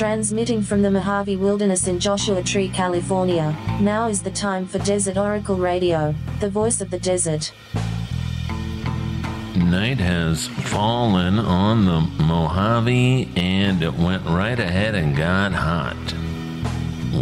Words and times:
Transmitting 0.00 0.62
from 0.62 0.80
the 0.80 0.90
Mojave 0.90 1.36
Wilderness 1.36 1.86
in 1.86 2.00
Joshua 2.00 2.42
Tree, 2.42 2.70
California, 2.70 3.54
now 3.82 4.08
is 4.08 4.22
the 4.22 4.30
time 4.30 4.66
for 4.66 4.78
Desert 4.78 5.18
Oracle 5.18 5.56
Radio, 5.56 6.14
the 6.40 6.48
voice 6.48 6.80
of 6.80 6.90
the 6.90 6.98
desert. 6.98 7.52
Night 9.54 9.98
has 9.98 10.48
fallen 10.48 11.38
on 11.38 11.84
the 11.84 12.00
Mojave 12.24 13.30
and 13.36 13.82
it 13.82 13.92
went 13.92 14.24
right 14.24 14.58
ahead 14.58 14.94
and 14.94 15.14
got 15.14 15.52
hot. 15.52 16.14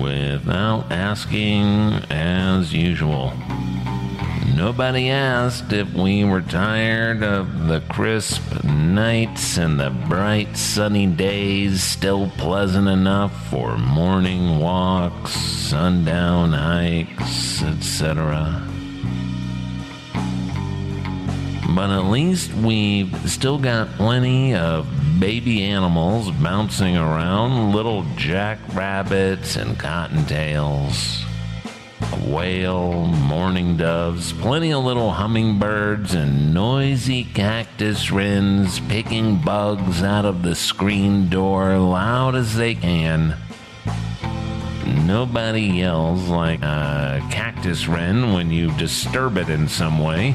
Without 0.00 0.86
asking, 0.92 1.94
as 2.12 2.72
usual. 2.72 3.32
Nobody 4.58 5.08
asked 5.08 5.72
if 5.72 5.94
we 5.94 6.24
were 6.24 6.42
tired 6.42 7.22
of 7.22 7.68
the 7.68 7.80
crisp 7.82 8.64
nights 8.64 9.56
and 9.56 9.78
the 9.78 9.90
bright 9.90 10.56
sunny 10.56 11.06
days 11.06 11.80
still 11.80 12.28
pleasant 12.30 12.88
enough 12.88 13.50
for 13.50 13.78
morning 13.78 14.58
walks, 14.58 15.30
sundown 15.30 16.54
hikes, 16.54 17.62
etc. 17.62 18.60
But 21.72 21.90
at 21.90 22.10
least 22.10 22.52
we've 22.54 23.14
still 23.30 23.58
got 23.58 23.86
plenty 23.90 24.56
of 24.56 24.88
baby 25.20 25.62
animals 25.62 26.32
bouncing 26.32 26.96
around, 26.96 27.72
little 27.72 28.04
jackrabbits 28.16 29.54
and 29.54 29.78
cottontails 29.78 31.27
quail, 32.10 33.06
mourning 33.06 33.76
doves, 33.76 34.32
plenty 34.32 34.72
of 34.72 34.84
little 34.84 35.12
hummingbirds, 35.12 36.14
and 36.14 36.52
noisy 36.52 37.24
cactus 37.24 38.10
wrens 38.10 38.80
picking 38.80 39.40
bugs 39.40 40.02
out 40.02 40.24
of 40.24 40.42
the 40.42 40.54
screen 40.54 41.28
door 41.28 41.78
loud 41.78 42.34
as 42.34 42.56
they 42.56 42.74
can. 42.74 43.36
Nobody 45.06 45.62
yells 45.62 46.28
like 46.28 46.62
a 46.62 47.26
cactus 47.30 47.86
wren 47.88 48.32
when 48.32 48.50
you 48.50 48.70
disturb 48.76 49.36
it 49.36 49.48
in 49.48 49.68
some 49.68 49.98
way. 49.98 50.34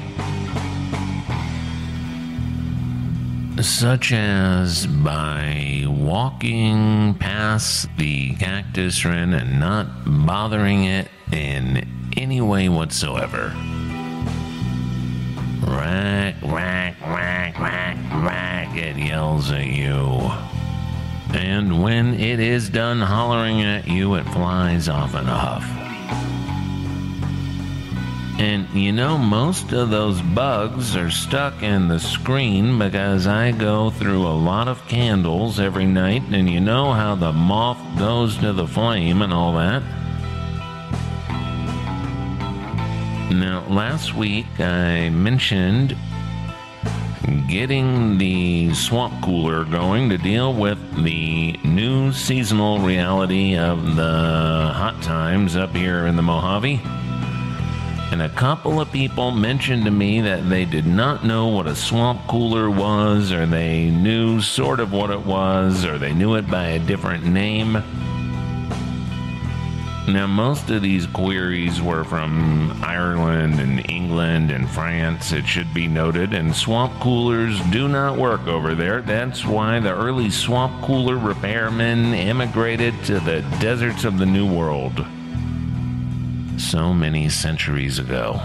Such 3.61 4.11
as 4.11 4.87
by 4.87 5.85
walking 5.87 7.13
past 7.19 7.87
the 7.97 8.35
cactus 8.35 9.05
wren 9.05 9.33
and 9.33 9.59
not 9.59 9.87
bothering 10.05 10.85
it 10.85 11.07
in 11.33 11.87
any 12.15 12.41
way 12.41 12.69
whatsoever. 12.69 13.53
Rack, 15.65 16.35
rack, 16.43 16.99
rack, 17.01 17.59
rack, 17.59 17.97
rack, 18.23 18.77
it 18.77 18.97
yells 18.97 19.51
at 19.51 19.65
you. 19.65 20.31
And 21.33 21.81
when 21.81 22.13
it 22.19 22.39
is 22.39 22.69
done 22.69 23.01
hollering 23.01 23.61
at 23.63 23.87
you, 23.87 24.15
it 24.15 24.23
flies 24.25 24.87
off 24.87 25.15
in 25.15 25.27
a 25.27 25.35
huff. 25.35 25.63
And 28.39 28.67
you 28.73 28.91
know, 28.91 29.17
most 29.17 29.73
of 29.73 29.89
those 29.89 30.21
bugs 30.21 30.95
are 30.95 31.09
stuck 31.09 31.63
in 31.63 31.87
the 31.87 31.99
screen 31.99 32.77
because 32.77 33.25
I 33.25 33.51
go 33.51 33.89
through 33.89 34.27
a 34.27 34.35
lot 34.35 34.67
of 34.67 34.85
candles 34.87 35.59
every 35.59 35.85
night, 35.85 36.23
and 36.31 36.49
you 36.49 36.59
know 36.59 36.91
how 36.93 37.15
the 37.15 37.31
moth 37.31 37.79
goes 37.97 38.37
to 38.37 38.51
the 38.51 38.67
flame 38.67 39.21
and 39.21 39.31
all 39.31 39.53
that. 39.53 39.83
Now, 43.39 43.65
last 43.67 44.13
week 44.13 44.45
I 44.59 45.09
mentioned 45.09 45.97
getting 47.49 48.19
the 48.19 48.71
swamp 48.75 49.23
cooler 49.23 49.65
going 49.65 50.09
to 50.09 50.19
deal 50.19 50.53
with 50.53 50.77
the 51.03 51.53
new 51.63 52.13
seasonal 52.13 52.79
reality 52.79 53.57
of 53.57 53.95
the 53.95 54.71
hot 54.73 55.01
times 55.01 55.55
up 55.55 55.75
here 55.75 56.05
in 56.05 56.15
the 56.15 56.21
Mojave. 56.21 56.79
And 58.11 58.21
a 58.21 58.29
couple 58.29 58.79
of 58.79 58.91
people 58.91 59.31
mentioned 59.31 59.85
to 59.85 59.91
me 59.91 60.21
that 60.21 60.47
they 60.47 60.65
did 60.65 60.85
not 60.85 61.25
know 61.25 61.47
what 61.47 61.65
a 61.65 61.75
swamp 61.75 62.27
cooler 62.27 62.69
was, 62.69 63.31
or 63.31 63.47
they 63.47 63.89
knew 63.89 64.41
sort 64.41 64.79
of 64.79 64.93
what 64.93 65.09
it 65.09 65.25
was, 65.25 65.85
or 65.85 65.97
they 65.97 66.13
knew 66.13 66.35
it 66.35 66.47
by 66.51 66.65
a 66.67 66.79
different 66.79 67.25
name. 67.25 67.81
Now, 70.07 70.27
most 70.27 70.69
of 70.69 70.81
these 70.81 71.07
queries 71.07 71.81
were 71.81 72.03
from 72.03 72.77
Ireland 72.83 73.61
and 73.61 73.89
England 73.89 74.51
and 74.51 74.69
France, 74.69 75.31
it 75.31 75.47
should 75.47 75.73
be 75.73 75.87
noted, 75.87 76.33
and 76.33 76.53
swamp 76.53 76.99
coolers 76.99 77.57
do 77.71 77.87
not 77.87 78.17
work 78.17 78.45
over 78.45 78.75
there. 78.75 79.01
That's 79.01 79.45
why 79.45 79.79
the 79.79 79.95
early 79.95 80.29
swamp 80.29 80.83
cooler 80.83 81.15
repairmen 81.15 82.13
emigrated 82.13 82.93
to 83.05 83.21
the 83.21 83.41
deserts 83.61 84.03
of 84.03 84.17
the 84.17 84.25
New 84.25 84.45
World 84.45 85.05
so 86.57 86.93
many 86.93 87.29
centuries 87.29 87.97
ago. 87.97 88.41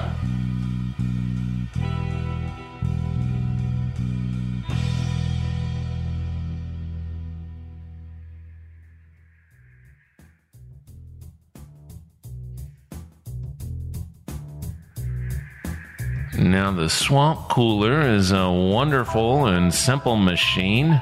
Now, 16.51 16.71
the 16.71 16.89
swamp 16.89 17.51
cooler 17.51 18.01
is 18.01 18.33
a 18.33 18.51
wonderful 18.51 19.49
and 19.49 19.73
simple 19.73 20.17
machine. 20.17 20.99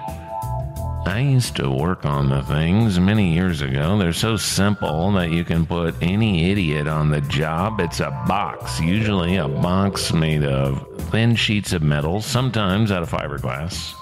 I 1.06 1.20
used 1.20 1.54
to 1.56 1.70
work 1.70 2.04
on 2.04 2.28
the 2.28 2.42
things 2.42 2.98
many 2.98 3.32
years 3.32 3.60
ago. 3.60 3.96
They're 3.96 4.12
so 4.12 4.36
simple 4.36 5.12
that 5.12 5.30
you 5.30 5.44
can 5.44 5.64
put 5.64 5.94
any 6.02 6.50
idiot 6.50 6.88
on 6.88 7.10
the 7.10 7.20
job. 7.20 7.78
It's 7.78 8.00
a 8.00 8.10
box, 8.26 8.80
usually 8.80 9.36
a 9.36 9.46
box 9.46 10.12
made 10.12 10.42
of 10.42 10.84
thin 11.10 11.36
sheets 11.36 11.72
of 11.72 11.80
metal, 11.80 12.20
sometimes 12.20 12.90
out 12.90 13.04
of 13.04 13.10
fiberglass. 13.10 13.94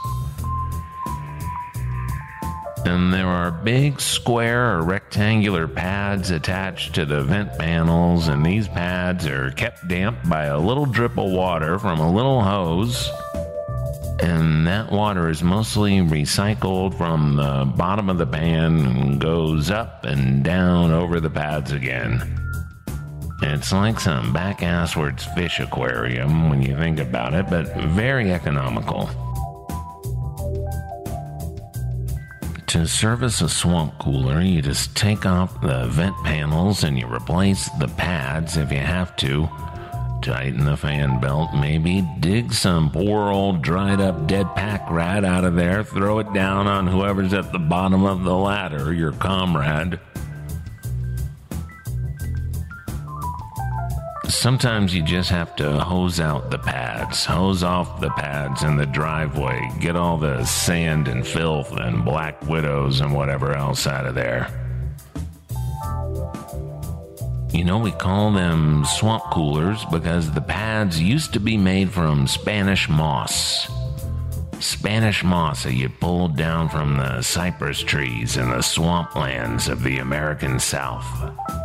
And 2.87 3.13
there 3.13 3.27
are 3.27 3.51
big 3.51 4.01
square 4.01 4.77
or 4.77 4.83
rectangular 4.83 5.67
pads 5.67 6.31
attached 6.31 6.95
to 6.97 7.07
the 7.07 7.23
vent 7.23 7.59
panels, 7.59 8.29
and 8.29 8.45
these 8.45 8.69
pads 8.69 9.27
are 9.27 9.51
kept 9.53 9.89
damp 9.89 10.19
by 10.29 10.45
a 10.45 10.59
little 10.59 10.85
drip 10.85 11.19
of 11.19 11.31
water 11.31 11.79
from 11.79 11.99
a 11.99 12.13
little 12.13 12.43
hose. 12.43 13.11
And 14.21 14.67
that 14.67 14.93
water 14.93 15.29
is 15.29 15.43
mostly 15.43 15.99
recycled 15.99 16.97
from 16.97 17.37
the 17.37 17.65
bottom 17.77 18.09
of 18.11 18.19
the 18.19 18.27
pan 18.27 18.85
and 18.85 19.21
goes 19.21 19.71
up 19.71 20.05
and 20.05 20.45
down 20.45 20.93
over 20.93 21.21
the 21.21 21.31
pads 21.31 21.73
again. 21.73 22.41
It's 23.43 23.73
like 23.73 23.99
some 23.99 24.33
back 24.33 24.61
asswards 24.61 25.25
fish 25.35 25.59
aquarium 25.59 26.49
when 26.49 26.63
you 26.63 26.77
think 26.77 27.01
about 27.01 27.35
it, 27.35 27.51
but 27.51 27.75
very 27.89 28.33
economical. 28.33 29.11
To 32.75 32.89
service 32.89 33.41
a 33.41 33.49
swamp 33.49 34.01
cooler, 34.01 34.41
you 34.41 34.61
just 34.61 34.97
take 34.97 35.27
off 35.27 35.61
the 35.61 35.87
vent 35.87 36.17
panels 36.25 36.83
and 36.83 36.99
you 36.99 37.07
replace 37.07 37.69
the 37.79 37.87
pads 37.87 38.57
if 38.57 38.73
you 38.73 38.79
have 38.79 39.15
to. 39.19 39.49
Tighten 40.21 40.65
the 40.65 40.77
fan 40.77 41.21
belt, 41.21 41.51
maybe 41.55 42.05
dig 42.19 42.53
some 42.53 42.91
poor 42.91 43.31
old 43.31 43.63
dried 43.63 44.01
up 44.01 44.27
dead 44.27 44.53
pack 44.57 44.91
rat 44.91 45.25
out 45.25 45.45
of 45.45 45.55
there, 45.55 45.85
throw 45.85 46.19
it 46.19 46.33
down 46.33 46.67
on 46.67 46.89
whoever's 46.89 47.33
at 47.33 47.53
the 47.53 47.61
bottom 47.61 48.05
of 48.05 48.25
the 48.25 48.35
ladder, 48.35 48.93
your 48.93 49.13
comrade. 49.13 50.01
Sometimes 54.45 54.95
you 54.95 55.01
just 55.01 55.31
have 55.31 55.57
to 55.57 55.81
hose 55.81 56.21
out 56.21 56.51
the 56.51 56.59
pads, 56.59 57.25
hose 57.25 57.63
off 57.63 57.99
the 58.03 58.11
pads 58.11 58.63
in 58.63 58.77
the 58.77 58.85
driveway, 58.85 59.71
get 59.81 59.97
all 59.97 60.19
the 60.19 60.45
sand 60.45 61.09
and 61.09 61.27
filth 61.27 61.73
and 61.79 62.05
black 62.05 62.43
widows 62.47 63.01
and 63.01 63.15
whatever 63.15 63.55
else 63.55 63.87
out 63.87 64.05
of 64.05 64.15
there. 64.15 64.51
You 67.55 67.65
know, 67.65 67.79
we 67.79 67.91
call 67.93 68.33
them 68.33 68.85
swamp 68.85 69.23
coolers 69.33 69.83
because 69.87 70.31
the 70.31 70.43
pads 70.43 71.01
used 71.01 71.33
to 71.33 71.41
be 71.41 71.57
made 71.57 71.91
from 71.91 72.27
Spanish 72.27 72.87
moss. 72.87 73.71
Spanish 74.61 75.25
moss 75.25 75.63
that 75.63 75.73
you 75.73 75.89
pulled 75.89 76.37
down 76.37 76.69
from 76.69 76.99
the 76.99 77.23
cypress 77.23 77.81
trees 77.81 78.37
in 78.37 78.51
the 78.51 78.59
swamplands 78.59 79.71
of 79.71 79.83
the 79.83 80.01
American 80.01 80.61
South. 80.61 81.64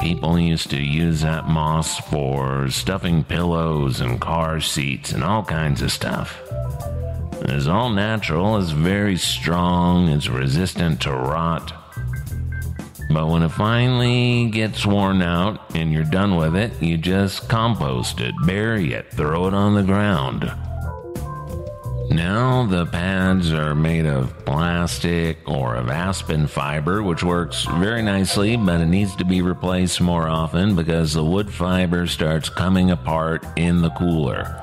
People 0.00 0.38
used 0.38 0.70
to 0.70 0.80
use 0.80 1.20
that 1.20 1.46
moss 1.46 1.98
for 1.98 2.70
stuffing 2.70 3.22
pillows 3.22 4.00
and 4.00 4.18
car 4.20 4.58
seats 4.60 5.12
and 5.12 5.22
all 5.22 5.44
kinds 5.44 5.82
of 5.82 5.92
stuff. 5.92 6.40
It's 7.42 7.66
all 7.66 7.90
natural, 7.90 8.56
it's 8.58 8.70
very 8.70 9.16
strong, 9.16 10.08
it's 10.08 10.28
resistant 10.28 11.02
to 11.02 11.12
rot. 11.12 11.72
But 13.10 13.28
when 13.28 13.42
it 13.42 13.50
finally 13.50 14.48
gets 14.50 14.86
worn 14.86 15.20
out 15.20 15.74
and 15.74 15.92
you're 15.92 16.04
done 16.04 16.36
with 16.36 16.56
it, 16.56 16.80
you 16.80 16.96
just 16.96 17.48
compost 17.48 18.20
it, 18.20 18.34
bury 18.46 18.94
it, 18.94 19.10
throw 19.10 19.48
it 19.48 19.54
on 19.54 19.74
the 19.74 19.82
ground. 19.82 20.50
Now 22.10 22.66
the 22.66 22.86
pads 22.86 23.52
are 23.52 23.72
made 23.72 24.04
of 24.04 24.44
plastic 24.44 25.48
or 25.48 25.76
of 25.76 25.88
aspen 25.88 26.48
fiber, 26.48 27.04
which 27.04 27.22
works 27.22 27.64
very 27.64 28.02
nicely, 28.02 28.56
but 28.56 28.80
it 28.80 28.86
needs 28.86 29.14
to 29.16 29.24
be 29.24 29.42
replaced 29.42 30.00
more 30.00 30.26
often 30.26 30.74
because 30.74 31.12
the 31.12 31.24
wood 31.24 31.52
fiber 31.52 32.08
starts 32.08 32.48
coming 32.48 32.90
apart 32.90 33.46
in 33.56 33.80
the 33.80 33.90
cooler. 33.90 34.56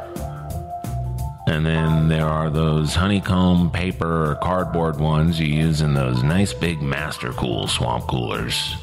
And 1.47 1.65
then 1.65 2.09
there 2.09 2.27
are 2.27 2.49
those 2.49 2.93
honeycomb 2.93 3.71
paper 3.71 4.31
or 4.31 4.35
cardboard 4.35 4.99
ones 4.99 5.39
you 5.39 5.47
use 5.47 5.79
in 5.79 5.93
those 5.93 6.21
nice 6.23 6.53
big 6.53 6.81
Master 6.81 7.31
Cool 7.31 7.69
swamp 7.69 8.07
coolers. 8.07 8.75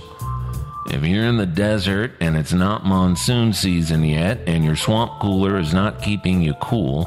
If 0.87 1.05
you're 1.05 1.26
in 1.26 1.37
the 1.37 1.44
desert 1.44 2.12
and 2.22 2.34
it's 2.34 2.55
not 2.55 2.87
monsoon 2.87 3.52
season 3.52 4.05
yet 4.05 4.40
and 4.46 4.64
your 4.64 4.76
swamp 4.76 5.20
cooler 5.20 5.58
is 5.58 5.75
not 5.75 6.00
keeping 6.00 6.40
you 6.40 6.55
cool, 6.55 7.06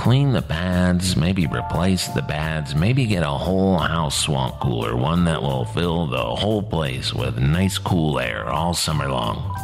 clean 0.00 0.32
the 0.32 0.40
pads, 0.40 1.14
maybe 1.14 1.46
replace 1.48 2.08
the 2.08 2.22
pads, 2.22 2.74
maybe 2.74 3.04
get 3.04 3.22
a 3.22 3.28
whole 3.28 3.76
house 3.76 4.18
swamp 4.18 4.58
cooler, 4.58 4.96
one 4.96 5.26
that 5.26 5.42
will 5.42 5.66
fill 5.66 6.06
the 6.06 6.16
whole 6.16 6.62
place 6.62 7.12
with 7.12 7.38
nice 7.38 7.76
cool 7.76 8.18
air 8.18 8.48
all 8.48 8.72
summer 8.72 9.10
long. 9.10 9.54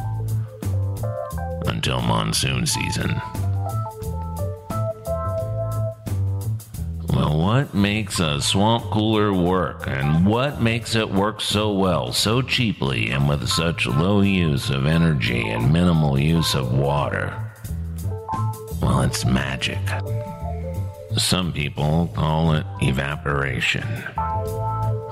Until 1.65 2.03
monsoon 2.03 2.67
season. 2.67 3.19
Well, 7.09 7.39
what 7.39 7.73
makes 7.73 8.21
a 8.21 8.43
swamp 8.43 8.85
cooler 8.91 9.33
work, 9.33 9.87
and 9.87 10.27
what 10.27 10.61
makes 10.61 10.95
it 10.95 11.09
work 11.09 11.41
so 11.41 11.73
well, 11.73 12.13
so 12.13 12.43
cheaply, 12.43 13.11
and 13.11 13.27
with 13.27 13.49
such 13.49 13.87
low 13.87 14.21
use 14.21 14.69
of 14.69 14.85
energy 14.85 15.49
and 15.49 15.73
minimal 15.73 16.19
use 16.19 16.55
of 16.55 16.75
water? 16.75 17.46
Well, 18.81 19.03
it's 19.03 19.25
magic. 19.25 19.79
Some 21.17 21.53
people 21.53 22.11
call 22.15 22.53
it 22.53 22.67
evaporation. 22.81 23.87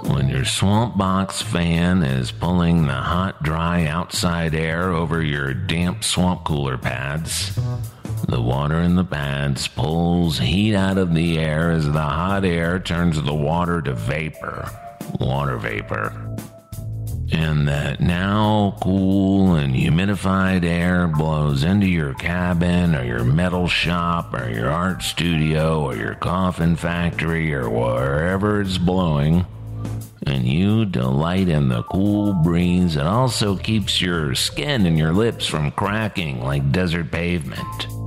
When 0.06 0.28
your 0.28 0.44
swamp 0.44 0.98
box 0.98 1.40
fan 1.40 2.02
is 2.02 2.30
pulling 2.30 2.86
the 2.86 2.92
hot, 2.92 3.42
dry 3.42 3.86
outside 3.86 4.54
air 4.54 4.90
over 4.90 5.22
your 5.22 5.54
damp 5.54 6.04
swamp 6.04 6.44
cooler 6.44 6.76
pads, 6.76 7.58
the 8.28 8.40
water 8.40 8.80
in 8.80 8.96
the 8.96 9.04
pads 9.04 9.66
pulls 9.66 10.38
heat 10.38 10.74
out 10.74 10.98
of 10.98 11.14
the 11.14 11.38
air 11.38 11.70
as 11.70 11.86
the 11.86 12.00
hot 12.00 12.44
air 12.44 12.78
turns 12.78 13.22
the 13.22 13.34
water 13.34 13.80
to 13.80 13.94
vapor, 13.94 14.68
water 15.18 15.56
vapor. 15.56 16.23
And 17.32 17.66
that 17.68 18.00
now 18.00 18.76
cool 18.82 19.54
and 19.54 19.74
humidified 19.74 20.64
air 20.64 21.08
blows 21.08 21.64
into 21.64 21.86
your 21.86 22.14
cabin 22.14 22.94
or 22.94 23.04
your 23.04 23.24
metal 23.24 23.66
shop 23.66 24.34
or 24.34 24.50
your 24.50 24.70
art 24.70 25.02
studio 25.02 25.82
or 25.82 25.96
your 25.96 26.14
coffin 26.14 26.76
factory 26.76 27.54
or 27.54 27.68
wherever 27.68 28.60
it's 28.60 28.78
blowing. 28.78 29.46
And 30.26 30.46
you 30.46 30.84
delight 30.84 31.48
in 31.48 31.68
the 31.68 31.82
cool 31.84 32.32
breeze 32.32 32.94
that 32.94 33.06
also 33.06 33.56
keeps 33.56 34.00
your 34.00 34.34
skin 34.34 34.86
and 34.86 34.98
your 34.98 35.12
lips 35.12 35.46
from 35.46 35.70
cracking 35.72 36.42
like 36.42 36.72
desert 36.72 37.10
pavement. 37.10 38.03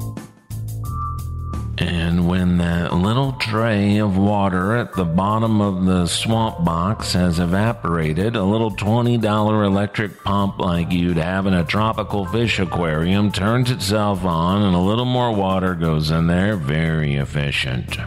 And 1.80 2.28
when 2.28 2.58
that 2.58 2.94
little 2.94 3.34
tray 3.34 3.98
of 3.98 4.18
water 4.18 4.76
at 4.76 4.94
the 4.94 5.06
bottom 5.06 5.62
of 5.62 5.86
the 5.86 6.08
swamp 6.08 6.66
box 6.66 7.14
has 7.14 7.38
evaporated, 7.40 8.36
a 8.36 8.44
little 8.44 8.72
$20 8.72 9.66
electric 9.66 10.24
pump 10.24 10.58
like 10.58 10.92
you'd 10.92 11.18
have 11.18 11.46
in 11.46 11.54
a 11.54 11.64
tropical 11.64 12.26
fish 12.26 12.58
aquarium 12.60 13.32
turns 13.32 13.70
itself 13.70 14.26
on 14.26 14.64
and 14.64 14.76
a 14.76 14.80
little 14.80 15.06
more 15.06 15.32
water 15.32 15.76
goes 15.76 16.10
in 16.10 16.26
there. 16.26 16.56
Very 16.56 17.16
efficient. 17.16 17.98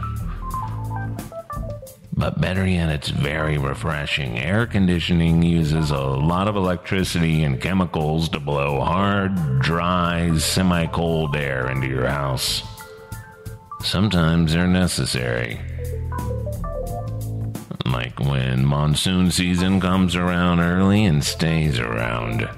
But 2.13 2.41
better 2.41 2.67
yet, 2.67 2.89
it's 2.89 3.09
very 3.09 3.57
refreshing. 3.57 4.37
Air 4.37 4.67
conditioning 4.67 5.41
uses 5.41 5.91
a 5.91 5.97
lot 5.97 6.49
of 6.49 6.57
electricity 6.57 7.43
and 7.43 7.59
chemicals 7.59 8.27
to 8.29 8.39
blow 8.39 8.81
hard, 8.81 9.61
dry, 9.61 10.37
semi 10.37 10.87
cold 10.87 11.37
air 11.37 11.71
into 11.71 11.87
your 11.87 12.07
house. 12.07 12.63
Sometimes 13.83 14.53
they're 14.53 14.67
necessary. 14.67 15.59
Like 17.85 18.19
when 18.19 18.65
monsoon 18.65 19.31
season 19.31 19.81
comes 19.81 20.15
around 20.15 20.59
early 20.59 21.05
and 21.05 21.23
stays 21.23 21.79
around. 21.79 22.49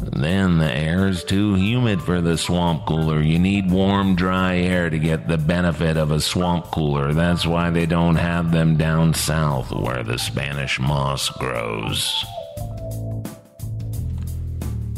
Then 0.00 0.58
the 0.58 0.70
air 0.70 1.08
is 1.08 1.22
too 1.22 1.54
humid 1.54 2.02
for 2.02 2.20
the 2.20 2.36
swamp 2.36 2.86
cooler. 2.86 3.22
You 3.22 3.38
need 3.38 3.70
warm, 3.70 4.16
dry 4.16 4.56
air 4.56 4.90
to 4.90 4.98
get 4.98 5.28
the 5.28 5.38
benefit 5.38 5.96
of 5.96 6.10
a 6.10 6.20
swamp 6.20 6.66
cooler. 6.66 7.14
That's 7.14 7.46
why 7.46 7.70
they 7.70 7.86
don't 7.86 8.16
have 8.16 8.50
them 8.50 8.76
down 8.76 9.14
south 9.14 9.70
where 9.70 10.02
the 10.02 10.18
Spanish 10.18 10.80
moss 10.80 11.30
grows. 11.30 12.24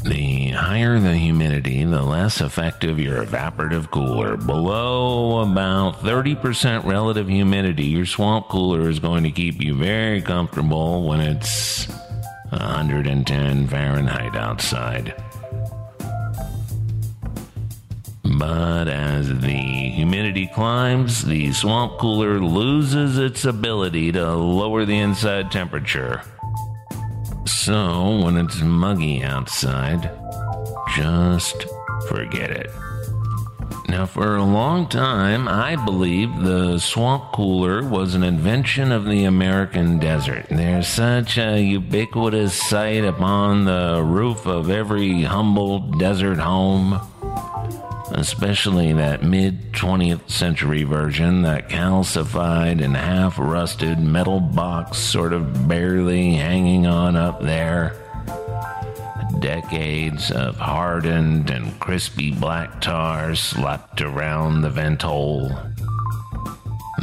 The 0.04 0.50
higher 0.50 1.00
the 1.00 1.16
humidity, 1.16 1.82
the 1.82 2.02
less 2.02 2.42
effective 2.42 2.98
your 2.98 3.24
evaporative 3.24 3.90
cooler. 3.90 4.36
Below 4.36 5.38
about 5.40 6.00
30% 6.00 6.84
relative 6.84 7.26
humidity, 7.26 7.84
your 7.84 8.04
swamp 8.04 8.48
cooler 8.48 8.90
is 8.90 8.98
going 8.98 9.22
to 9.22 9.30
keep 9.30 9.62
you 9.62 9.74
very 9.74 10.20
comfortable 10.20 11.08
when 11.08 11.20
it's 11.20 11.86
110 12.50 13.66
Fahrenheit 13.66 14.36
outside. 14.36 15.14
But 18.24 18.88
as 18.88 19.28
the 19.40 19.56
humidity 19.56 20.50
climbs, 20.54 21.24
the 21.24 21.50
swamp 21.54 21.98
cooler 21.98 22.40
loses 22.40 23.16
its 23.16 23.46
ability 23.46 24.12
to 24.12 24.34
lower 24.34 24.84
the 24.84 24.98
inside 24.98 25.50
temperature. 25.50 26.20
So, 27.46 28.20
when 28.24 28.36
it's 28.38 28.60
muggy 28.60 29.22
outside, 29.22 30.10
just 30.96 31.66
forget 32.08 32.50
it. 32.50 32.70
Now, 33.88 34.06
for 34.06 34.36
a 34.36 34.42
long 34.44 34.88
time, 34.88 35.46
I 35.46 35.76
believed 35.76 36.42
the 36.42 36.78
swamp 36.78 37.32
cooler 37.32 37.82
was 37.82 38.14
an 38.14 38.22
invention 38.22 38.90
of 38.90 39.04
the 39.04 39.24
American 39.24 39.98
desert. 39.98 40.46
There's 40.48 40.88
such 40.88 41.38
a 41.38 41.62
ubiquitous 41.62 42.54
sight 42.54 43.04
upon 43.04 43.66
the 43.66 44.02
roof 44.02 44.46
of 44.46 44.70
every 44.70 45.22
humble 45.22 45.78
desert 45.78 46.38
home 46.38 47.00
especially 48.14 48.92
that 48.92 49.22
mid 49.22 49.72
20th 49.72 50.30
century 50.30 50.84
version, 50.84 51.42
that 51.42 51.68
calcified 51.68 52.82
and 52.82 52.96
half 52.96 53.38
rusted 53.38 53.98
metal 53.98 54.40
box 54.40 54.98
sort 54.98 55.32
of 55.32 55.68
barely 55.68 56.34
hanging 56.34 56.86
on 56.86 57.16
up 57.16 57.40
there. 57.40 57.96
Decades 59.40 60.30
of 60.30 60.56
hardened 60.56 61.50
and 61.50 61.78
crispy 61.80 62.30
black 62.30 62.80
tar 62.80 63.34
slapped 63.34 64.00
around 64.00 64.62
the 64.62 64.70
vent 64.70 65.02
hole. 65.02 65.50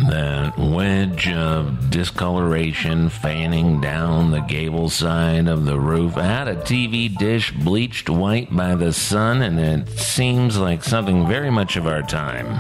That 0.09 0.57
wedge 0.57 1.27
of 1.29 1.91
discoloration 1.91 3.09
fanning 3.09 3.79
down 3.81 4.31
the 4.31 4.39
gable 4.39 4.89
side 4.89 5.47
of 5.47 5.65
the 5.65 5.79
roof 5.79 6.17
I 6.17 6.23
had 6.23 6.47
a 6.47 6.55
TV 6.55 7.15
dish 7.15 7.51
bleached 7.51 8.09
white 8.09 8.55
by 8.55 8.73
the 8.73 8.93
sun, 8.93 9.43
and 9.43 9.59
it 9.59 9.89
seems 9.89 10.57
like 10.57 10.83
something 10.83 11.27
very 11.27 11.51
much 11.51 11.75
of 11.75 11.85
our 11.85 12.01
time. 12.01 12.59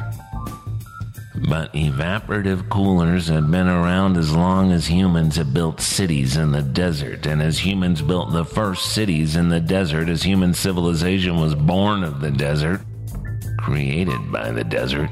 But 1.49 1.73
evaporative 1.73 2.69
coolers 2.69 3.27
have 3.29 3.49
been 3.49 3.67
around 3.67 4.17
as 4.17 4.35
long 4.35 4.71
as 4.71 4.85
humans 4.85 5.37
have 5.37 5.53
built 5.53 5.81
cities 5.81 6.37
in 6.37 6.51
the 6.51 6.61
desert, 6.61 7.25
and 7.25 7.41
as 7.41 7.65
humans 7.65 8.03
built 8.03 8.31
the 8.31 8.45
first 8.45 8.93
cities 8.93 9.35
in 9.35 9.49
the 9.49 9.59
desert, 9.59 10.09
as 10.09 10.21
human 10.21 10.53
civilization 10.53 11.39
was 11.39 11.55
born 11.55 12.03
of 12.03 12.21
the 12.21 12.31
desert, 12.31 12.81
created 13.57 14.31
by 14.31 14.51
the 14.51 14.63
desert. 14.63 15.09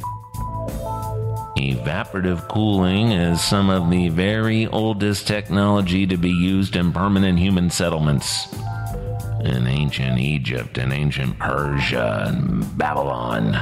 Evaporative 1.60 2.48
cooling 2.48 3.12
is 3.12 3.42
some 3.42 3.70
of 3.70 3.90
the 3.90 4.08
very 4.08 4.66
oldest 4.68 5.28
technology 5.28 6.08
to 6.08 6.16
be 6.16 6.30
used 6.30 6.78
in 6.78 6.94
permanent 6.94 7.38
human 7.38 7.70
settlements. 7.70 8.48
In 9.44 9.68
ancient 9.68 10.20
Egypt 10.20 10.78
and 10.78 10.94
ancient 10.94 11.38
Persia 11.38 12.28
and 12.28 12.78
Babylon. 12.78 13.60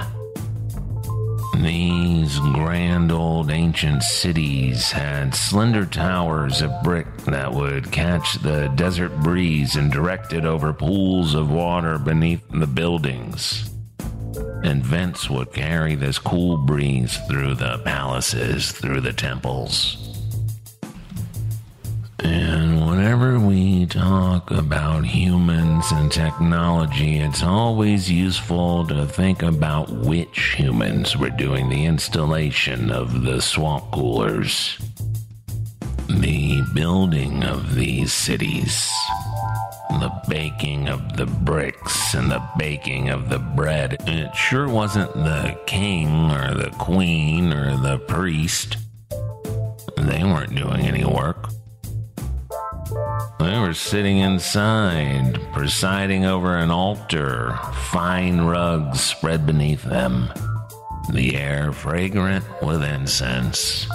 These 1.56 2.38
grand 2.38 3.12
old 3.12 3.50
ancient 3.50 4.04
cities 4.04 4.92
had 4.92 5.34
slender 5.34 5.88
towers 5.88 6.62
of 6.62 6.72
brick 6.84 7.08
that 7.26 7.52
would 7.52 7.92
catch 7.92 8.36
the 8.44 8.72
desert 8.76 9.18
breeze 9.22 9.76
and 9.76 9.92
direct 9.92 10.34
it 10.34 10.46
over 10.46 10.72
pools 10.72 11.34
of 11.34 11.50
water 11.50 11.98
beneath 11.98 12.44
the 12.52 12.68
buildings 12.68 13.72
and 14.64 14.84
vents 14.84 15.30
would 15.30 15.54
carry 15.54 15.96
this 15.96 16.20
cool 16.20 16.58
breeze 16.58 17.18
through 17.28 17.56
the 17.56 17.80
palaces, 17.80 18.72
through 18.72 19.02
the 19.02 19.14
temples. 19.14 20.04
And 22.20 22.86
whenever 22.86 23.40
we 23.40 23.86
talk 23.86 24.50
about 24.50 25.06
humans 25.06 25.92
and 25.92 26.12
technology, 26.12 27.20
it's 27.20 27.44
always 27.44 28.10
useful 28.10 28.88
to 28.88 29.06
think 29.06 29.44
about 29.44 29.90
which 29.90 30.56
humans 30.58 31.16
were 31.16 31.30
doing 31.30 31.70
the 31.70 31.86
installation 31.86 32.92
of 32.92 33.22
the 33.22 33.40
swamp 33.40 33.92
coolers, 33.92 34.78
the 36.10 36.64
building 36.74 37.44
of 37.44 37.76
these 37.76 38.12
cities, 38.12 38.92
the 39.90 40.12
baking 40.28 40.90
of 40.90 41.16
the 41.16 41.26
bricks, 41.26 42.14
and 42.14 42.30
the 42.30 42.44
baking 42.58 43.10
of 43.10 43.30
the 43.30 43.40
bread. 43.40 43.98
It 44.08 44.36
sure 44.36 44.68
wasn't 44.68 45.14
the 45.14 45.58
king 45.66 46.32
or 46.32 46.54
the 46.54 46.72
queen 46.78 47.54
or 47.54 47.78
the 47.78 48.00
priest. 48.00 48.78
They 49.98 50.24
weren't 50.24 50.56
doing 50.56 50.82
any 50.82 51.06
work. 51.06 51.50
They 53.40 53.60
were 53.60 53.74
sitting 53.74 54.18
inside, 54.18 55.40
presiding 55.54 56.26
over 56.26 56.58
an 56.58 56.72
altar, 56.72 57.58
fine 57.92 58.42
rugs 58.42 59.02
spread 59.02 59.46
beneath 59.46 59.84
them, 59.84 60.32
the 61.12 61.36
air 61.36 61.72
fragrant 61.72 62.46
with 62.62 62.84
incense. 62.84 63.88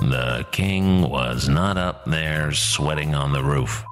The 0.00 0.46
king 0.50 1.02
was 1.08 1.48
not 1.48 1.76
up 1.76 2.04
there 2.06 2.52
sweating 2.52 3.14
on 3.14 3.32
the 3.32 3.44
roof. 3.44 3.84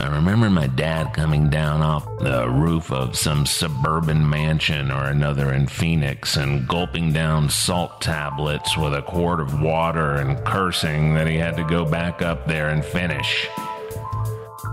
I 0.00 0.06
remember 0.14 0.50
my 0.50 0.66
dad 0.66 1.12
coming 1.12 1.50
down 1.50 1.82
off 1.82 2.04
the 2.18 2.48
roof 2.48 2.92
of 2.92 3.16
some 3.16 3.46
suburban 3.46 4.28
mansion 4.28 4.90
or 4.90 5.04
another 5.04 5.52
in 5.52 5.66
Phoenix 5.66 6.36
and 6.36 6.66
gulping 6.68 7.12
down 7.12 7.48
salt 7.48 8.00
tablets 8.00 8.76
with 8.76 8.94
a 8.94 9.02
quart 9.02 9.40
of 9.40 9.60
water 9.60 10.16
and 10.16 10.44
cursing 10.44 11.14
that 11.14 11.26
he 11.26 11.36
had 11.36 11.56
to 11.56 11.64
go 11.64 11.84
back 11.84 12.22
up 12.22 12.46
there 12.46 12.68
and 12.70 12.84
finish. 12.84 13.48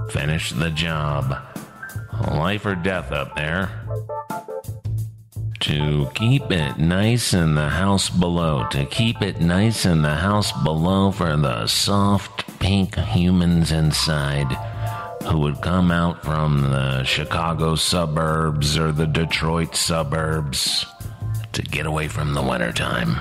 Finish 0.10 0.52
the 0.52 0.70
job. 0.70 1.36
Life 2.32 2.66
or 2.66 2.76
death 2.76 3.12
up 3.12 3.36
there. 3.36 3.72
To 5.66 6.08
keep 6.14 6.52
it 6.52 6.78
nice 6.78 7.34
in 7.34 7.56
the 7.56 7.70
house 7.70 8.12
below, 8.12 8.68
to 8.70 8.86
keep 8.86 9.24
it 9.24 9.42
nice 9.42 9.84
in 9.84 10.04
the 10.04 10.14
house 10.14 10.52
below 10.64 11.10
for 11.10 11.36
the 11.36 11.66
soft 11.66 12.60
pink 12.60 12.94
humans 12.96 13.72
inside 13.72 14.46
who 15.24 15.40
would 15.40 15.64
come 15.64 15.90
out 15.90 16.24
from 16.24 16.70
the 16.70 17.04
Chicago 17.04 17.74
suburbs 17.74 18.78
or 18.78 18.92
the 18.92 19.08
Detroit 19.08 19.76
suburbs 19.76 20.86
to 21.54 21.64
get 21.64 21.88
away 21.88 22.10
from 22.10 22.36
the 22.36 22.44
wintertime. 22.44 23.20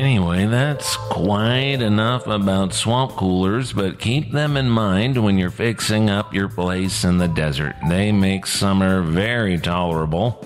Anyway, 0.00 0.46
that's 0.46 0.96
quite 1.10 1.82
enough 1.82 2.26
about 2.26 2.72
swamp 2.72 3.12
coolers, 3.12 3.74
but 3.74 3.98
keep 3.98 4.32
them 4.32 4.56
in 4.56 4.66
mind 4.66 5.22
when 5.22 5.36
you're 5.36 5.50
fixing 5.50 6.08
up 6.08 6.32
your 6.32 6.48
place 6.48 7.04
in 7.04 7.18
the 7.18 7.28
desert. 7.28 7.76
They 7.86 8.10
make 8.10 8.46
summer 8.46 9.02
very 9.02 9.58
tolerable 9.58 10.42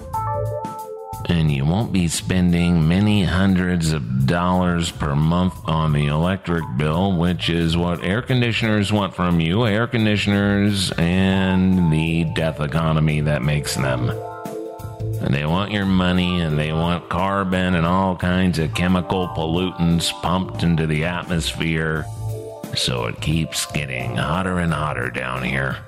and 1.26 1.52
you 1.52 1.64
won't 1.64 1.92
be 1.92 2.08
spending 2.08 2.88
many 2.88 3.22
hundreds 3.22 3.92
of 3.92 4.26
dollars 4.26 4.90
per 4.90 5.14
month 5.14 5.54
on 5.66 5.92
the 5.92 6.08
electric 6.08 6.64
bill, 6.76 7.16
which 7.16 7.48
is 7.48 7.76
what 7.76 8.02
air 8.02 8.22
conditioners 8.22 8.92
want 8.92 9.14
from 9.14 9.38
you 9.38 9.68
air 9.68 9.86
conditioners 9.86 10.90
and 10.98 11.92
the 11.92 12.24
death 12.34 12.58
economy 12.58 13.20
that 13.20 13.42
makes 13.42 13.76
them. 13.76 14.10
And 15.24 15.32
they 15.32 15.46
want 15.46 15.72
your 15.72 15.86
money 15.86 16.42
and 16.42 16.58
they 16.58 16.70
want 16.70 17.08
carbon 17.08 17.74
and 17.76 17.86
all 17.86 18.14
kinds 18.14 18.58
of 18.58 18.74
chemical 18.74 19.26
pollutants 19.28 20.12
pumped 20.20 20.62
into 20.62 20.86
the 20.86 21.04
atmosphere. 21.06 22.04
So 22.76 23.06
it 23.06 23.22
keeps 23.22 23.64
getting 23.72 24.16
hotter 24.16 24.58
and 24.58 24.72
hotter 24.72 25.08
down 25.08 25.42
here. 25.42 25.78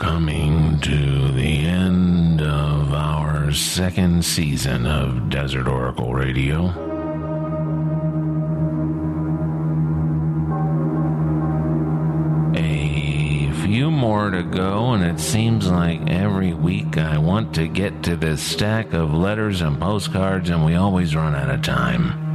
Coming 0.00 0.80
to 0.80 1.30
the 1.32 1.66
end 1.66 2.40
of 2.40 2.94
our 2.94 3.52
second 3.52 4.24
season 4.24 4.86
of 4.86 5.28
Desert 5.28 5.68
Oracle 5.68 6.14
Radio. 6.14 6.68
A 12.56 13.52
few 13.62 13.90
more 13.90 14.30
to 14.30 14.42
go, 14.42 14.92
and 14.92 15.04
it 15.04 15.20
seems 15.20 15.70
like 15.70 16.10
every 16.10 16.54
week 16.54 16.96
I 16.96 17.18
want 17.18 17.54
to 17.56 17.68
get 17.68 18.02
to 18.04 18.16
this 18.16 18.42
stack 18.42 18.94
of 18.94 19.12
letters 19.12 19.60
and 19.60 19.78
postcards, 19.78 20.48
and 20.48 20.64
we 20.64 20.76
always 20.76 21.14
run 21.14 21.34
out 21.34 21.50
of 21.50 21.60
time. 21.60 22.30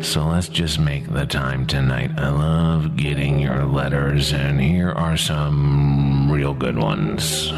So 0.00 0.26
let's 0.26 0.48
just 0.48 0.78
make 0.78 1.12
the 1.12 1.26
time 1.26 1.66
tonight. 1.66 2.12
I 2.16 2.28
love 2.28 2.94
getting 2.96 3.40
your 3.40 3.64
letters, 3.64 4.32
and 4.32 4.60
here 4.60 4.92
are 4.92 5.16
some 5.16 6.13
real 6.44 6.52
good 6.52 6.76
ones. 6.76 7.50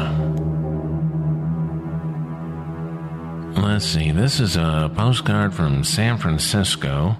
Let's 3.61 3.85
see, 3.85 4.11
this 4.11 4.39
is 4.39 4.55
a 4.55 4.89
postcard 4.95 5.53
from 5.53 5.83
San 5.83 6.17
Francisco. 6.17 7.17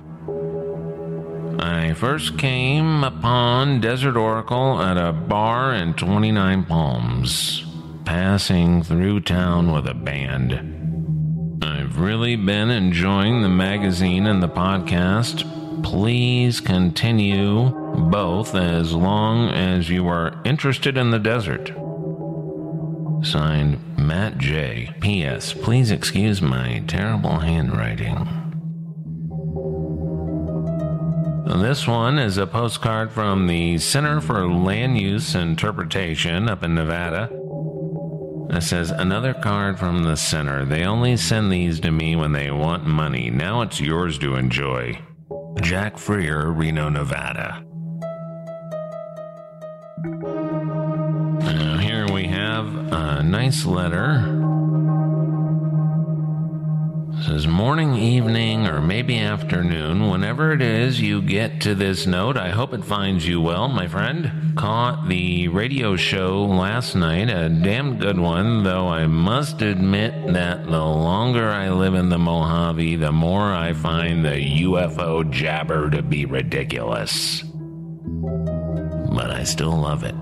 I 1.59 1.93
first 1.93 2.38
came 2.38 3.03
upon 3.03 3.81
Desert 3.81 4.15
Oracle 4.15 4.81
at 4.81 4.95
a 4.95 5.12
bar 5.12 5.74
in 5.74 5.93
29 5.95 6.63
Palms, 6.63 7.65
passing 8.05 8.81
through 8.81 9.19
town 9.21 9.74
with 9.74 9.88
a 9.88 9.93
band. 9.93 10.53
I've 11.62 12.00
really 12.00 12.38
been 12.38 12.69
enjoying 12.69 13.41
the 13.41 13.50
magazine 13.50 14.25
and 14.25 14.41
the 14.41 14.47
podcast. 14.47 15.43
Please 15.84 16.60
continue 16.60 17.69
both 18.10 18.55
as 18.55 18.93
long 18.93 19.50
as 19.50 19.89
you 19.89 20.07
are 20.07 20.41
interested 20.46 20.98
in 20.98 21.12
the 21.12 21.19
desert. 21.19 21.72
Signed, 23.25 23.79
Matt 23.98 24.38
J. 24.38 24.93
P.S. 25.01 25.53
Please 25.53 25.91
excuse 25.91 26.41
my 26.41 26.84
terrible 26.88 27.39
handwriting. 27.39 28.27
This 31.46 31.88
one 31.88 32.19
is 32.19 32.38
a 32.38 32.46
postcard 32.46 33.12
from 33.12 33.48
the 33.48 33.77
Center 33.79 34.22
for 34.22 34.48
Land 34.48 35.00
Use 35.00 35.34
Interpretation 35.34 36.48
up 36.50 36.62
in 36.63 36.75
Nevada. 36.75 37.29
It 38.50 38.62
says, 38.62 38.91
Another 38.91 39.34
card 39.34 39.79
from 39.79 40.03
the 40.03 40.15
center. 40.15 40.65
They 40.65 40.86
only 40.86 41.17
send 41.17 41.51
these 41.51 41.79
to 41.81 41.91
me 41.91 42.15
when 42.15 42.31
they 42.31 42.51
want 42.51 42.86
money. 42.86 43.29
Now 43.29 43.62
it's 43.62 43.81
yours 43.81 44.17
to 44.19 44.36
enjoy. 44.36 45.00
Jack 45.61 45.97
Freer, 45.97 46.51
Reno, 46.51 46.89
Nevada. 46.89 47.63
Now, 51.43 51.77
here 51.77 52.07
we 52.11 52.25
have 52.27 52.67
a 52.91 53.23
nice 53.23 53.65
letter. 53.65 54.47
Says 57.25 57.47
morning, 57.47 57.95
evening, 57.95 58.67
or 58.67 58.79
maybe 58.79 59.17
afternoon, 59.17 60.12
whenever 60.12 60.53
it 60.53 60.62
is 60.62 61.01
you 61.01 61.19
get 61.19 61.59
to 61.62 61.74
this 61.74 62.05
note, 62.05 62.38
I 62.38 62.50
hope 62.50 62.74
it 62.74 62.86
finds 62.86 63.27
you 63.27 63.41
well, 63.41 63.67
my 63.67 63.88
friend. 63.88 64.55
Caught 64.55 65.07
the 65.09 65.47
radio 65.47 65.95
show 65.95 66.45
last 66.45 66.95
night, 66.95 67.29
a 67.29 67.50
damn 67.50 67.97
good 67.97 68.19
one, 68.19 68.63
though 68.63 68.88
I 68.88 69.07
must 69.07 69.63
admit 69.63 70.27
that 70.33 70.65
the 70.65 70.86
longer 70.86 71.50
I 71.50 71.71
live 71.71 71.95
in 71.95 72.09
the 72.09 72.19
Mojave, 72.19 72.97
the 72.97 73.12
more 73.12 73.51
I 73.51 73.74
find 73.74 74.24
the 74.24 74.62
UFO 74.63 75.29
jabber 75.31 75.89
to 75.89 76.03
be 76.03 76.25
ridiculous. 76.25 77.41
But 79.12 79.31
I 79.31 79.43
still 79.43 79.75
love 79.75 80.03
it. 80.03 80.15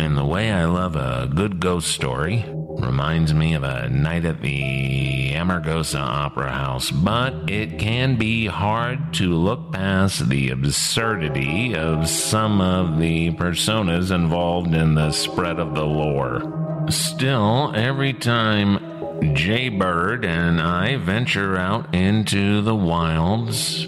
And 0.00 0.16
the 0.16 0.24
way 0.24 0.52
I 0.52 0.66
love 0.66 0.94
a 0.94 1.28
good 1.34 1.58
ghost 1.58 1.88
story 1.88 2.44
reminds 2.80 3.34
me 3.34 3.54
of 3.54 3.62
a 3.64 3.88
night 3.88 4.24
at 4.24 4.40
the 4.42 5.32
Amargosa 5.32 6.00
Opera 6.00 6.50
House, 6.50 6.90
but 6.90 7.50
it 7.50 7.78
can 7.78 8.16
be 8.16 8.46
hard 8.46 9.14
to 9.14 9.34
look 9.34 9.72
past 9.72 10.28
the 10.28 10.50
absurdity 10.50 11.74
of 11.74 12.08
some 12.08 12.60
of 12.60 12.98
the 12.98 13.32
personas 13.32 14.10
involved 14.10 14.74
in 14.74 14.94
the 14.94 15.12
spread 15.12 15.58
of 15.58 15.74
the 15.74 15.84
lore. 15.84 16.86
Still, 16.90 17.72
every 17.74 18.12
time 18.12 19.34
Jay 19.34 19.68
Bird 19.68 20.24
and 20.24 20.60
I 20.60 20.96
venture 20.96 21.56
out 21.56 21.94
into 21.94 22.62
the 22.62 22.74
wilds, 22.74 23.86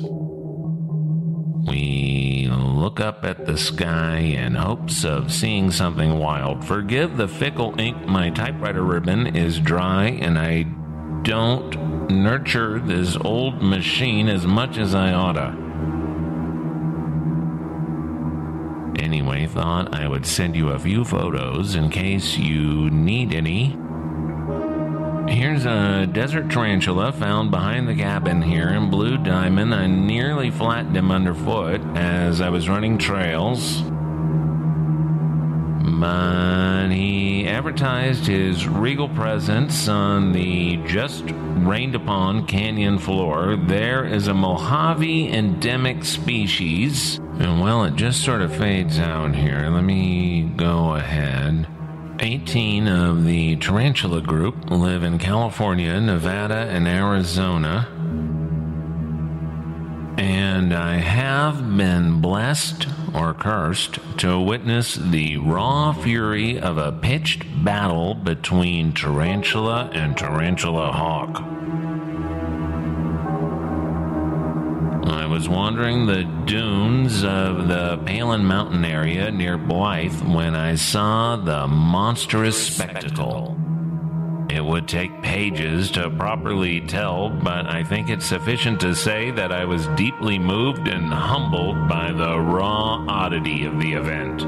we 1.70 2.48
look 2.50 2.98
up 2.98 3.24
at 3.24 3.46
the 3.46 3.56
sky 3.56 4.18
in 4.18 4.56
hopes 4.56 5.04
of 5.04 5.32
seeing 5.32 5.70
something 5.70 6.18
wild. 6.18 6.64
Forgive 6.64 7.16
the 7.16 7.28
fickle 7.28 7.78
ink, 7.78 8.06
my 8.06 8.30
typewriter 8.30 8.82
ribbon 8.82 9.36
is 9.36 9.60
dry, 9.60 10.06
and 10.06 10.36
I 10.36 10.64
don't 11.22 12.10
nurture 12.10 12.80
this 12.80 13.16
old 13.16 13.62
machine 13.62 14.28
as 14.28 14.44
much 14.46 14.78
as 14.78 14.96
I 14.96 15.12
oughta. 15.12 15.56
Anyway, 19.00 19.46
thought 19.46 19.94
I 19.94 20.08
would 20.08 20.26
send 20.26 20.56
you 20.56 20.70
a 20.70 20.78
few 20.78 21.04
photos 21.04 21.76
in 21.76 21.88
case 21.88 22.36
you 22.36 22.90
need 22.90 23.32
any. 23.32 23.78
Here's 25.30 25.64
a 25.64 26.06
desert 26.06 26.50
tarantula 26.50 27.12
found 27.12 27.52
behind 27.52 27.86
the 27.88 27.94
cabin 27.94 28.42
here 28.42 28.68
in 28.68 28.90
Blue 28.90 29.16
Diamond. 29.16 29.72
I 29.72 29.86
nearly 29.86 30.50
flattened 30.50 30.96
him 30.96 31.12
underfoot 31.12 31.80
as 31.94 32.40
I 32.40 32.48
was 32.48 32.68
running 32.68 32.98
trails. 32.98 33.80
But 36.00 36.88
he 36.88 37.46
advertised 37.46 38.26
his 38.26 38.66
regal 38.66 39.08
presence 39.08 39.86
on 39.86 40.32
the 40.32 40.78
just 40.86 41.24
rained 41.28 41.94
upon 41.94 42.46
canyon 42.46 42.98
floor. 42.98 43.56
There 43.56 44.04
is 44.04 44.26
a 44.26 44.34
Mojave 44.34 45.30
endemic 45.32 46.04
species. 46.04 47.18
And 47.38 47.60
well, 47.60 47.84
it 47.84 47.94
just 47.94 48.24
sort 48.24 48.42
of 48.42 48.54
fades 48.56 48.98
out 48.98 49.36
here. 49.36 49.70
Let 49.70 49.84
me 49.84 50.52
go 50.56 50.96
ahead. 50.96 51.68
18 52.22 52.86
of 52.86 53.24
the 53.24 53.56
tarantula 53.56 54.20
group 54.20 54.70
live 54.70 55.02
in 55.02 55.18
California, 55.18 55.98
Nevada, 55.98 56.66
and 56.68 56.86
Arizona. 56.86 57.88
And 60.18 60.74
I 60.74 60.96
have 60.96 61.78
been 61.78 62.20
blessed 62.20 62.86
or 63.14 63.32
cursed 63.32 63.98
to 64.18 64.38
witness 64.38 64.96
the 64.96 65.38
raw 65.38 65.94
fury 65.94 66.60
of 66.60 66.76
a 66.76 66.92
pitched 66.92 67.46
battle 67.64 68.14
between 68.14 68.92
tarantula 68.92 69.90
and 69.94 70.14
tarantula 70.14 70.92
hawk. 70.92 71.59
Was 75.40 75.48
wandering 75.48 76.04
the 76.04 76.24
dunes 76.44 77.24
of 77.24 77.66
the 77.66 77.96
Palen 78.04 78.42
Mountain 78.42 78.84
area 78.84 79.30
near 79.30 79.56
Blythe 79.56 80.20
when 80.20 80.54
I 80.54 80.74
saw 80.74 81.36
the 81.36 81.66
monstrous 81.66 82.74
spectacle. 82.74 83.56
It 84.50 84.62
would 84.62 84.86
take 84.86 85.22
pages 85.22 85.90
to 85.92 86.10
properly 86.10 86.82
tell, 86.82 87.30
but 87.30 87.64
I 87.64 87.84
think 87.84 88.10
it's 88.10 88.26
sufficient 88.26 88.80
to 88.80 88.94
say 88.94 89.30
that 89.30 89.50
I 89.50 89.64
was 89.64 89.86
deeply 89.96 90.38
moved 90.38 90.88
and 90.88 91.06
humbled 91.10 91.88
by 91.88 92.12
the 92.12 92.38
raw 92.38 93.06
oddity 93.08 93.64
of 93.64 93.80
the 93.80 93.94
event. 93.94 94.42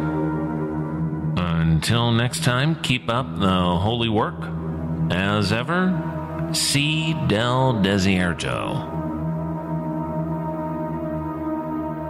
Until 1.38 2.12
next 2.12 2.44
time, 2.44 2.74
keep 2.82 3.08
up 3.08 3.38
the 3.38 3.78
holy 3.78 4.10
work. 4.10 4.44
As 5.10 5.54
ever, 5.54 6.50
C. 6.52 7.14
Del 7.28 7.80
Desierto. 7.82 8.91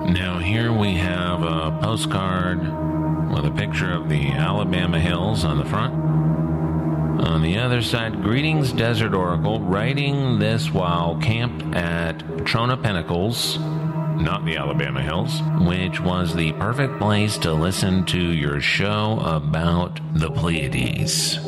Now, 0.05 0.39
here 0.39 0.73
we 0.73 0.95
have 0.95 1.43
a 1.43 1.79
postcard 1.81 2.59
with 3.33 3.47
a 3.47 3.55
picture 3.57 3.93
of 3.93 4.09
the 4.09 4.33
Alabama 4.33 4.99
Hills 4.99 5.45
on 5.45 5.59
the 5.59 5.65
front. 5.65 5.95
On 7.27 7.41
the 7.41 7.59
other 7.59 7.83
side, 7.83 8.21
Greetings 8.21 8.73
Desert 8.73 9.15
Oracle, 9.15 9.61
writing 9.61 10.41
this 10.41 10.73
while 10.73 11.17
camped 11.19 11.63
at 11.77 12.19
Trona 12.45 12.83
Pinnacles, 12.83 13.59
not 13.59 14.45
the 14.45 14.57
Alabama 14.57 15.03
Hills, 15.03 15.41
which 15.61 16.01
was 16.01 16.35
the 16.35 16.53
perfect 16.55 16.99
place 16.99 17.39
to 17.39 17.53
listen 17.53 18.05
to 18.07 18.21
your 18.21 18.61
show 18.61 19.21
about 19.25 20.01
the 20.15 20.31
Pleiades. 20.31 21.39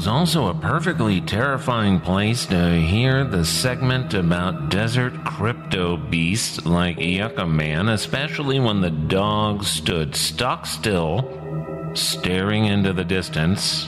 Was 0.00 0.08
also 0.08 0.46
a 0.46 0.54
perfectly 0.54 1.20
terrifying 1.20 2.00
place 2.00 2.46
to 2.46 2.80
hear 2.80 3.22
the 3.22 3.44
segment 3.44 4.14
about 4.14 4.70
desert 4.70 5.12
crypto 5.26 5.98
beasts 5.98 6.64
like 6.64 6.98
Yucca 6.98 7.46
Man, 7.46 7.90
especially 7.90 8.58
when 8.58 8.80
the 8.80 8.90
dog 8.90 9.62
stood 9.62 10.16
stock 10.16 10.64
still, 10.64 11.92
staring 11.92 12.64
into 12.64 12.94
the 12.94 13.04
distance, 13.04 13.84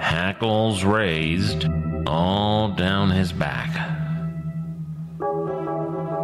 hackles 0.00 0.82
raised, 0.82 1.68
all 2.04 2.72
down 2.74 3.08
his 3.08 3.32
back. 3.32 3.70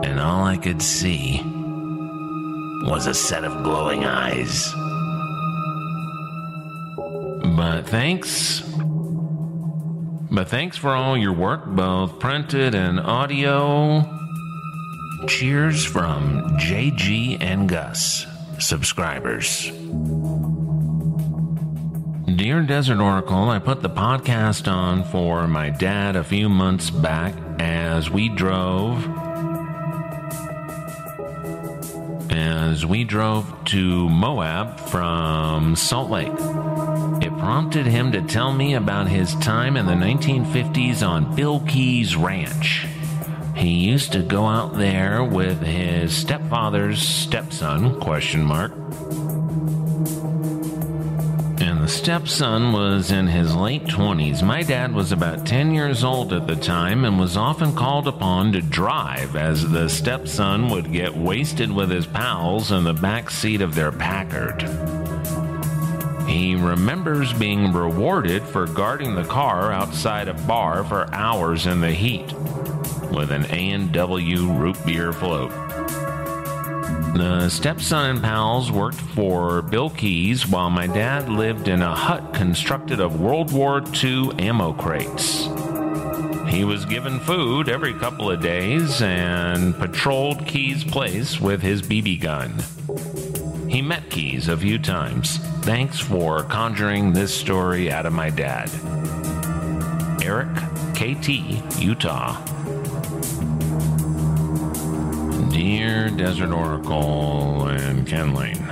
And 0.03 0.19
all 0.19 0.43
I 0.43 0.57
could 0.57 0.83
see 0.83 1.41
was 2.83 3.07
a 3.07 3.15
set 3.15 3.45
of 3.45 3.63
glowing 3.63 4.05
eyes. 4.05 4.75
But 7.57 7.83
thanks. 7.89 8.65
But 10.31 10.49
thanks 10.49 10.77
for 10.77 10.91
all 10.91 11.17
your 11.17 11.33
work, 11.33 11.67
both 11.67 12.19
printed 12.19 12.75
and 12.75 13.01
audio. 13.01 14.03
Cheers 15.27 15.85
from 15.85 16.59
JG 16.59 17.39
and 17.41 17.69
Gus, 17.69 18.27
subscribers. 18.59 19.71
Dear 22.37 22.63
Desert 22.63 23.01
Oracle, 23.01 23.49
I 23.49 23.59
put 23.59 23.83
the 23.83 23.91
podcast 23.91 24.71
on 24.71 25.03
for 25.05 25.49
my 25.49 25.71
dad 25.71 26.15
a 26.15 26.23
few 26.23 26.49
months 26.49 26.91
back 26.91 27.35
as 27.59 28.11
we 28.11 28.29
drove 28.29 29.05
as 32.31 32.87
we 32.87 33.03
drove 33.03 33.65
to 33.65 34.09
Moab 34.09 34.79
from 34.79 35.75
Salt 35.75 36.11
Lake. 36.11 36.88
Prompted 37.49 37.87
him 37.87 38.13
to 38.13 38.21
tell 38.21 38.53
me 38.53 38.75
about 38.75 39.09
his 39.09 39.35
time 39.37 39.79
in 39.79 39.87
the 39.87 39.95
1950s 39.95 41.03
on 41.03 41.35
Bill 41.35 41.61
Key's 41.61 42.15
ranch. 42.15 42.87
He 43.57 43.71
used 43.71 44.13
to 44.13 44.21
go 44.21 44.45
out 44.45 44.77
there 44.77 45.25
with 45.25 45.63
his 45.63 46.15
stepfather's 46.15 47.01
stepson, 47.01 47.99
question 48.01 48.45
mark. 48.45 48.73
And 51.63 51.83
the 51.83 51.89
stepson 51.89 52.73
was 52.73 53.13
in 53.13 53.27
his 53.27 53.57
late 53.57 53.85
20s. 53.85 54.43
My 54.43 54.63
dad 54.63 54.93
was 54.93 55.11
about 55.11 55.47
10 55.47 55.73
years 55.73 56.05
old 56.05 56.35
at 56.35 56.47
the 56.47 56.55
time 56.55 57.07
and 57.07 57.19
was 57.19 57.39
often 57.39 57.75
called 57.75 58.09
upon 58.09 58.53
to 58.53 58.61
drive 58.61 59.37
as 59.37 59.67
the 59.67 59.89
stepson 59.89 60.69
would 60.69 60.93
get 60.93 61.17
wasted 61.17 61.73
with 61.73 61.89
his 61.89 62.07
pals 62.07 62.71
in 62.73 62.85
the 62.85 62.93
back 62.93 63.31
seat 63.31 63.63
of 63.63 63.75
their 63.75 63.91
Packard. 63.91 64.98
He 66.29 66.55
remembers 66.55 67.33
being 67.33 67.73
rewarded 67.73 68.43
for 68.43 68.67
guarding 68.67 69.15
the 69.15 69.25
car 69.25 69.73
outside 69.73 70.29
a 70.29 70.35
bar 70.35 70.85
for 70.85 71.13
hours 71.15 71.67
in 71.67 71.81
the 71.81 71.91
heat 71.91 72.33
with 73.11 73.31
an 73.31 73.47
A&W 73.47 74.53
root 74.53 74.77
beer 74.85 75.13
float. 75.13 75.51
The 77.15 77.49
stepson 77.49 78.11
and 78.11 78.23
pals 78.23 78.71
worked 78.71 79.01
for 79.01 79.63
Bill 79.63 79.89
Keys 79.89 80.47
while 80.47 80.69
my 80.69 80.87
dad 80.87 81.31
lived 81.31 81.67
in 81.67 81.81
a 81.81 81.95
hut 81.95 82.35
constructed 82.35 83.01
of 83.01 83.21
World 83.21 83.51
War 83.51 83.83
II 84.05 84.31
ammo 84.39 84.75
crates. 84.75 85.49
He 86.49 86.65
was 86.65 86.85
given 86.85 87.21
food 87.21 87.69
every 87.69 87.95
couple 87.95 88.31
of 88.31 88.43
days 88.43 89.01
and 89.01 89.77
patrolled 89.79 90.47
Keys' 90.47 90.85
place 90.85 91.41
with 91.41 91.63
his 91.63 91.83
BB 91.83 92.21
gun. 92.21 92.55
He 93.69 93.83
met 93.83 94.09
Keys 94.09 94.49
a 94.49 94.57
few 94.57 94.79
times. 94.79 95.37
Thanks 95.61 96.01
for 96.01 96.43
conjuring 96.45 97.13
this 97.13 97.35
story 97.35 97.93
out 97.93 98.07
of 98.07 98.15
my 98.15 98.31
dad. 98.31 98.71
Eric, 100.23 100.49
KT, 100.95 101.79
Utah. 101.79 102.43
Dear 105.51 106.09
Desert 106.11 106.51
Oracle 106.51 107.67
and 107.67 108.07
Ken 108.07 108.35
Layne, 108.35 108.65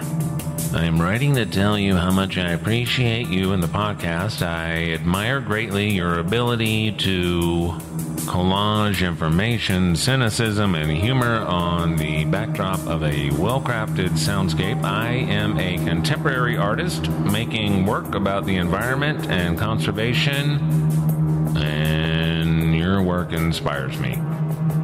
I 0.74 0.84
am 0.84 1.00
writing 1.00 1.34
to 1.34 1.44
tell 1.44 1.78
you 1.78 1.94
how 1.94 2.10
much 2.10 2.38
I 2.38 2.52
appreciate 2.52 3.28
you 3.28 3.52
and 3.52 3.62
the 3.62 3.66
podcast. 3.66 4.40
I 4.40 4.92
admire 4.92 5.40
greatly 5.40 5.90
your 5.90 6.20
ability 6.20 6.92
to 6.92 7.78
collage 8.26 9.06
information, 9.06 9.94
cynicism, 9.94 10.74
and 10.74 10.90
humor 10.90 11.38
on 11.38 11.96
the 11.96 12.24
backdrop 12.24 12.80
of 12.86 13.02
a 13.04 13.30
well 13.30 13.60
crafted 13.60 14.10
soundscape. 14.10 14.82
I 14.82 15.10
am 15.10 15.58
a 15.58 15.76
contemporary 15.78 16.56
artist 16.56 17.08
making 17.08 17.86
work 17.86 18.14
about 18.14 18.44
the 18.44 18.56
environment 18.56 19.28
and 19.30 19.56
conservation, 19.56 20.60
and 21.56 22.76
your 22.76 23.00
work 23.00 23.32
inspires 23.32 23.98
me. 23.98 24.18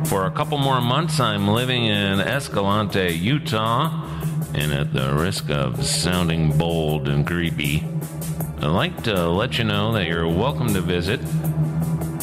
For 0.06 0.26
a 0.26 0.30
couple 0.30 0.58
more 0.58 0.80
months, 0.80 1.18
I'm 1.18 1.48
living 1.48 1.84
in 1.84 2.20
Escalante, 2.20 3.12
Utah, 3.12 4.08
and 4.54 4.72
at 4.72 4.92
the 4.92 5.14
risk 5.14 5.50
of 5.50 5.84
sounding 5.84 6.56
bold 6.56 7.08
and 7.08 7.26
creepy, 7.26 7.84
I'd 8.58 8.66
like 8.66 9.02
to 9.04 9.28
let 9.28 9.58
you 9.58 9.64
know 9.64 9.92
that 9.94 10.06
you're 10.06 10.28
welcome 10.28 10.72
to 10.74 10.80
visit 10.80 11.20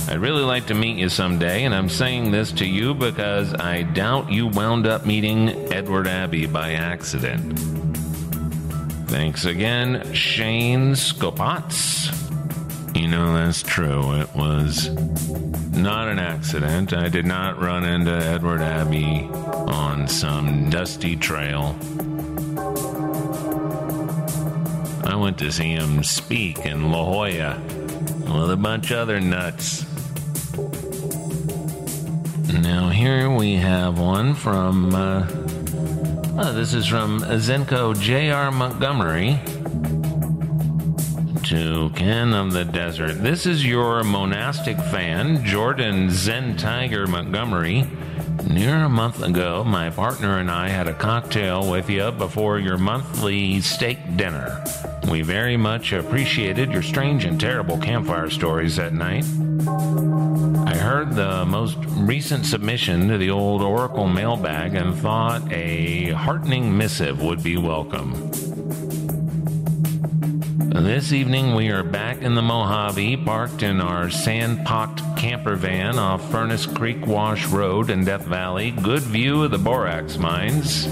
I'd 0.10 0.18
really 0.18 0.42
like 0.42 0.66
to 0.68 0.74
meet 0.74 0.98
you 0.98 1.08
someday, 1.08 1.66
and 1.66 1.76
I'm 1.76 1.88
saying 1.88 2.32
this 2.32 2.52
to 2.54 2.66
you 2.66 2.96
because 2.96 3.54
I 3.54 3.84
doubt 3.84 4.32
you 4.32 4.48
wound 4.48 4.88
up 4.88 5.06
meeting 5.06 5.50
Edward 5.72 6.08
Abbey 6.08 6.48
by 6.48 6.74
accident. 6.74 7.60
Thanks 9.08 9.46
again, 9.46 10.12
Shane 10.14 10.94
Skopatz. 10.94 12.10
You 13.00 13.08
know, 13.08 13.36
that's 13.36 13.62
true. 13.62 14.20
It 14.20 14.36
was 14.36 14.90
not 15.78 16.08
an 16.08 16.18
accident. 16.18 16.92
I 16.92 17.08
did 17.08 17.28
not 17.28 17.62
run 17.62 17.86
into 17.86 18.12
Edward 18.12 18.62
Abbey 18.62 19.30
on 19.72 20.08
some 20.08 20.72
dusty 20.72 21.16
trail. 21.18 21.78
I 25.04 25.16
went 25.16 25.38
to 25.38 25.52
see 25.52 25.70
him 25.70 26.04
speak 26.04 26.66
in 26.66 26.92
La 26.92 27.06
Jolla 27.06 27.62
with 28.40 28.52
a 28.52 28.58
bunch 28.60 28.90
of 28.90 28.98
other 28.98 29.20
nuts. 29.20 29.86
Here 33.00 33.30
we 33.30 33.56
have 33.56 33.98
one 33.98 34.36
from, 34.36 34.94
uh, 34.94 35.26
oh, 36.38 36.52
this 36.54 36.74
is 36.74 36.86
from 36.86 37.22
Zenko 37.22 37.98
J.R. 37.98 38.52
Montgomery 38.52 39.40
to 41.46 41.90
Ken 41.96 42.34
of 42.34 42.52
the 42.52 42.66
Desert. 42.66 43.24
This 43.24 43.46
is 43.46 43.66
your 43.66 44.04
monastic 44.04 44.76
fan, 44.76 45.46
Jordan 45.46 46.10
Zen 46.10 46.58
Tiger 46.58 47.08
Montgomery. 47.08 47.88
Near 48.50 48.76
a 48.84 48.90
month 48.90 49.24
ago, 49.24 49.64
my 49.64 49.90
partner 49.90 50.40
and 50.40 50.52
I 50.52 50.68
had 50.68 50.90
a 50.90 50.94
cocktail 50.94 51.72
with 51.72 51.90
you 51.90 52.12
before 52.12 52.60
your 52.60 52.78
monthly 52.78 53.62
steak 53.62 54.18
dinner. 54.18 54.62
We 55.10 55.22
very 55.22 55.56
much 55.56 55.94
appreciated 55.94 56.74
your 56.74 56.84
strange 56.84 57.24
and 57.24 57.40
terrible 57.40 57.78
campfire 57.78 58.30
stories 58.30 58.76
that 58.76 58.92
night. 58.92 59.24
Heard 60.90 61.14
the 61.14 61.46
most 61.46 61.78
recent 61.98 62.48
submission 62.48 63.10
to 63.10 63.20
the 63.20 63.30
old 63.30 63.62
Oracle 63.62 64.08
mailbag 64.08 64.74
and 64.74 64.96
thought 64.96 65.54
a 65.54 66.10
heartening 66.14 66.76
missive 66.76 67.22
would 67.22 67.44
be 67.44 67.58
welcome. 67.58 68.32
This 70.72 71.14
evening, 71.14 71.54
we 71.54 71.70
are 71.70 71.84
back 71.84 72.24
in 72.24 72.34
the 72.34 72.42
Mojave, 72.42 73.18
parked 73.18 73.62
in 73.62 73.80
our 73.82 74.10
sand 74.10 74.66
pocked 74.66 75.04
camper 75.16 75.56
van 75.56 76.00
off 76.00 76.28
Furnace 76.32 76.66
Creek 76.66 77.06
Wash 77.06 77.46
Road 77.46 77.92
in 77.92 78.04
Death 78.04 78.26
Valley. 78.26 78.72
Good 78.72 79.04
view 79.04 79.44
of 79.44 79.52
the 79.52 79.60
borax 79.60 80.18
mines. 80.18 80.88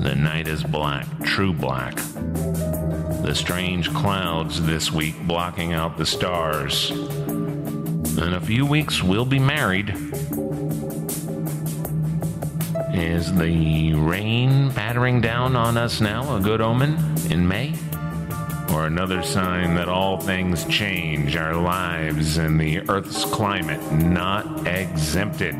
The 0.00 0.14
night 0.14 0.46
is 0.46 0.62
black, 0.62 1.08
true 1.24 1.52
black. 1.52 1.96
The 1.96 3.34
strange 3.34 3.92
clouds 3.92 4.64
this 4.64 4.92
week 4.92 5.20
blocking 5.26 5.72
out 5.72 5.96
the 5.98 6.06
stars. 6.06 6.92
In 8.16 8.34
a 8.34 8.40
few 8.40 8.64
weeks, 8.64 9.02
we'll 9.02 9.24
be 9.24 9.38
married. 9.38 9.90
Is 12.94 13.34
the 13.34 13.94
rain 13.94 14.70
pattering 14.72 15.20
down 15.20 15.56
on 15.56 15.76
us 15.76 16.00
now 16.00 16.36
a 16.36 16.40
good 16.40 16.60
omen 16.60 16.96
in 17.30 17.46
May? 17.46 17.74
or 18.74 18.86
another 18.86 19.22
sign 19.22 19.76
that 19.76 19.88
all 19.88 20.18
things 20.18 20.64
change, 20.64 21.36
our 21.36 21.54
lives 21.54 22.38
and 22.38 22.60
the 22.60 22.80
Earth's 22.88 23.24
climate 23.24 23.80
not 23.92 24.66
exempted. 24.66 25.54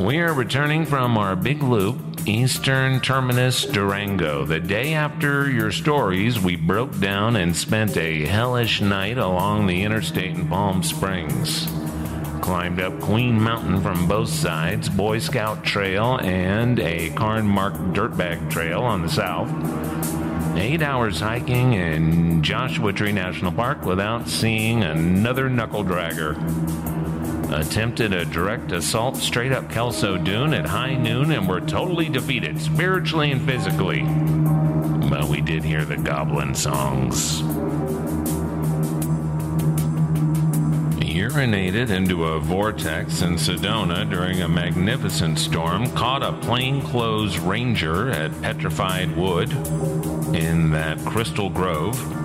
We 0.00 0.18
are 0.18 0.34
returning 0.34 0.84
from 0.84 1.16
our 1.16 1.36
big 1.36 1.62
loop, 1.62 2.11
Eastern 2.26 3.00
Terminus 3.00 3.64
Durango. 3.64 4.44
The 4.44 4.60
day 4.60 4.94
after 4.94 5.50
your 5.50 5.72
stories, 5.72 6.38
we 6.38 6.56
broke 6.56 6.98
down 7.00 7.36
and 7.36 7.54
spent 7.56 7.96
a 7.96 8.24
hellish 8.24 8.80
night 8.80 9.18
along 9.18 9.66
the 9.66 9.82
interstate 9.82 10.34
in 10.34 10.48
Palm 10.48 10.82
Springs. 10.82 11.66
Climbed 12.40 12.80
up 12.80 13.00
Queen 13.00 13.40
Mountain 13.40 13.82
from 13.82 14.06
both 14.06 14.28
sides, 14.28 14.88
Boy 14.88 15.18
Scout 15.18 15.64
Trail, 15.64 16.18
and 16.22 16.78
a 16.78 17.10
cairn 17.10 17.46
marked 17.46 17.78
dirtbag 17.92 18.50
trail 18.50 18.82
on 18.82 19.02
the 19.02 19.08
south 19.08 19.50
eight 20.56 20.82
hours 20.82 21.18
hiking 21.18 21.72
in 21.72 22.42
Joshua 22.42 22.92
Tree 22.92 23.12
National 23.12 23.52
Park 23.52 23.84
without 23.84 24.28
seeing 24.28 24.82
another 24.82 25.48
knuckle 25.48 25.82
dragger. 25.82 26.91
Attempted 27.52 28.14
a 28.14 28.24
direct 28.24 28.72
assault 28.72 29.16
straight 29.16 29.52
up 29.52 29.70
Kelso 29.70 30.16
Dune 30.16 30.54
at 30.54 30.66
high 30.66 30.94
noon 30.94 31.32
and 31.32 31.46
were 31.46 31.60
totally 31.60 32.08
defeated, 32.08 32.60
spiritually 32.60 33.30
and 33.30 33.42
physically. 33.42 34.02
But 35.10 35.28
we 35.28 35.42
did 35.42 35.62
hear 35.62 35.84
the 35.84 35.98
goblin 35.98 36.54
songs. 36.54 37.42
urinated 41.22 41.90
into 41.90 42.24
a 42.24 42.40
vortex 42.40 43.22
in 43.22 43.34
Sedona 43.34 44.08
during 44.08 44.42
a 44.42 44.48
magnificent 44.48 45.38
storm, 45.38 45.90
caught 45.92 46.22
a 46.22 46.32
plainclothes 46.32 47.38
ranger 47.38 48.10
at 48.10 48.42
Petrified 48.42 49.14
Wood 49.16 49.52
in 50.34 50.70
that 50.70 50.98
Crystal 51.04 51.48
Grove, 51.48 52.21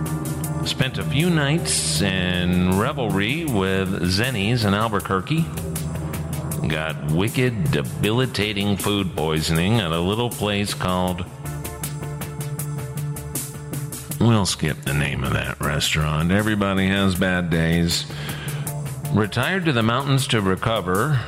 spent 0.67 0.97
a 0.97 1.03
few 1.03 1.30
nights 1.30 2.01
in 2.01 2.77
revelry 2.77 3.45
with 3.45 4.01
Zennies 4.01 4.65
in 4.65 4.73
Albuquerque, 4.73 5.45
got 6.67 7.12
wicked, 7.12 7.71
debilitating 7.71 8.75
food 8.75 9.15
poisoning 9.15 9.80
at 9.80 9.91
a 9.91 9.99
little 9.99 10.30
place 10.30 10.73
called. 10.73 11.25
We'll 14.19 14.45
skip 14.45 14.82
the 14.82 14.93
name 14.93 15.23
of 15.23 15.34
that 15.34 15.58
restaurant. 15.62 16.32
Everybody 16.32 16.88
has 16.88 17.15
bad 17.15 17.49
days 17.49 18.06
retired 19.13 19.63
to 19.65 19.71
the 19.71 19.84
mountains 19.84 20.27
to 20.27 20.41
recover 20.41 21.19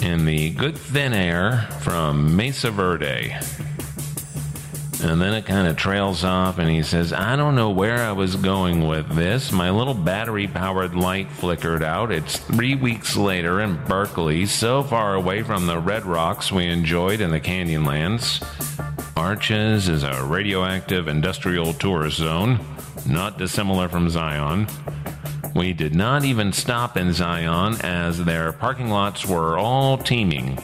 in 0.00 0.24
the 0.24 0.50
good 0.50 0.76
thin 0.76 1.12
air 1.12 1.68
from 1.82 2.34
Mesa 2.34 2.72
Verde. 2.72 3.36
And 5.06 5.22
then 5.22 5.34
it 5.34 5.46
kind 5.46 5.68
of 5.68 5.76
trails 5.76 6.24
off, 6.24 6.58
and 6.58 6.68
he 6.68 6.82
says, 6.82 7.12
I 7.12 7.36
don't 7.36 7.54
know 7.54 7.70
where 7.70 7.98
I 7.98 8.10
was 8.10 8.34
going 8.34 8.88
with 8.88 9.08
this. 9.14 9.52
My 9.52 9.70
little 9.70 9.94
battery 9.94 10.48
powered 10.48 10.96
light 10.96 11.30
flickered 11.30 11.84
out. 11.84 12.10
It's 12.10 12.38
three 12.38 12.74
weeks 12.74 13.16
later 13.16 13.60
in 13.60 13.76
Berkeley, 13.84 14.46
so 14.46 14.82
far 14.82 15.14
away 15.14 15.44
from 15.44 15.66
the 15.66 15.78
red 15.78 16.04
rocks 16.04 16.50
we 16.50 16.66
enjoyed 16.66 17.20
in 17.20 17.30
the 17.30 17.40
Canyonlands. 17.40 18.42
Arches 19.16 19.88
is 19.88 20.02
a 20.02 20.24
radioactive 20.24 21.06
industrial 21.06 21.72
tourist 21.72 22.16
zone, 22.16 22.58
not 23.06 23.38
dissimilar 23.38 23.88
from 23.88 24.10
Zion. 24.10 24.66
We 25.54 25.72
did 25.72 25.94
not 25.94 26.24
even 26.24 26.52
stop 26.52 26.96
in 26.96 27.12
Zion 27.12 27.80
as 27.80 28.24
their 28.24 28.52
parking 28.52 28.90
lots 28.90 29.24
were 29.24 29.56
all 29.56 29.98
teeming. 29.98 30.58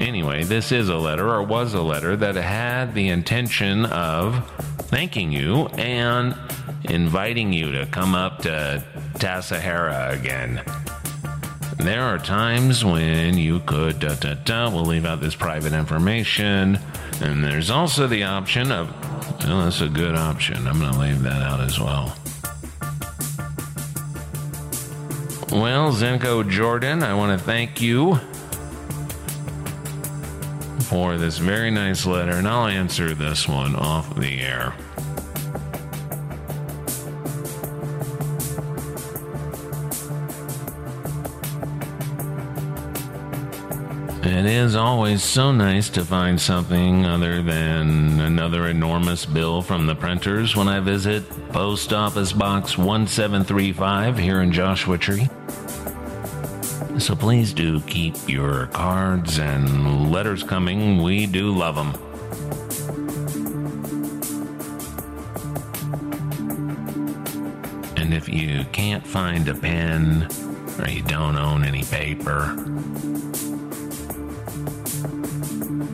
Anyway, 0.00 0.42
this 0.42 0.72
is 0.72 0.88
a 0.88 0.96
letter, 0.96 1.28
or 1.28 1.42
was 1.42 1.74
a 1.74 1.82
letter, 1.82 2.16
that 2.16 2.34
had 2.34 2.94
the 2.94 3.08
intention 3.08 3.84
of 3.86 4.50
thanking 4.84 5.30
you 5.30 5.66
and 5.76 6.34
inviting 6.84 7.52
you 7.52 7.70
to 7.70 7.86
come 7.86 8.14
up 8.14 8.38
to 8.38 8.82
Tassajara 9.14 10.18
again. 10.18 10.62
There 11.76 12.02
are 12.02 12.18
times 12.18 12.84
when 12.84 13.36
you 13.36 13.60
could, 13.60 14.00
da, 14.00 14.14
da, 14.14 14.34
da, 14.34 14.70
we'll 14.70 14.84
leave 14.84 15.04
out 15.04 15.20
this 15.20 15.34
private 15.34 15.72
information. 15.74 16.78
And 17.20 17.44
there's 17.44 17.70
also 17.70 18.06
the 18.06 18.24
option 18.24 18.72
of, 18.72 18.88
well, 19.44 19.64
that's 19.64 19.82
a 19.82 19.88
good 19.88 20.14
option. 20.14 20.66
I'm 20.66 20.78
going 20.78 20.92
to 20.92 20.98
leave 20.98 21.22
that 21.22 21.42
out 21.42 21.60
as 21.60 21.78
well. 21.78 22.16
Well, 25.52 25.92
Zenko 25.92 26.48
Jordan, 26.48 27.02
I 27.02 27.14
want 27.14 27.38
to 27.38 27.44
thank 27.44 27.80
you 27.80 28.18
for 30.90 31.16
this 31.16 31.38
very 31.38 31.70
nice 31.70 32.04
letter, 32.04 32.32
and 32.32 32.48
I'll 32.48 32.66
answer 32.66 33.14
this 33.14 33.46
one 33.46 33.76
off 33.76 34.12
the 34.16 34.40
air. 34.40 34.74
It 44.24 44.46
is 44.46 44.74
always 44.74 45.22
so 45.22 45.52
nice 45.52 45.88
to 45.90 46.04
find 46.04 46.40
something 46.40 47.06
other 47.06 47.40
than 47.40 48.20
another 48.20 48.66
enormous 48.66 49.24
bill 49.24 49.62
from 49.62 49.86
the 49.86 49.94
printers 49.94 50.56
when 50.56 50.66
I 50.66 50.80
visit 50.80 51.22
Post 51.50 51.92
Office 51.92 52.32
Box 52.32 52.76
1735 52.76 54.18
here 54.18 54.42
in 54.42 54.50
Joshua 54.50 54.98
Tree. 54.98 55.28
So 57.00 57.16
please 57.16 57.52
do 57.54 57.80
keep 57.80 58.14
your 58.28 58.66
cards 58.66 59.38
and 59.38 60.12
letters 60.12 60.44
coming. 60.44 61.02
We 61.02 61.26
do 61.26 61.50
love 61.50 61.74
them. 61.74 61.94
And 67.96 68.14
if 68.14 68.28
you 68.28 68.64
can't 68.72 69.04
find 69.04 69.48
a 69.48 69.54
pen 69.54 70.28
or 70.78 70.88
you 70.88 71.02
don't 71.02 71.36
own 71.36 71.64
any 71.64 71.82
paper, 71.84 72.54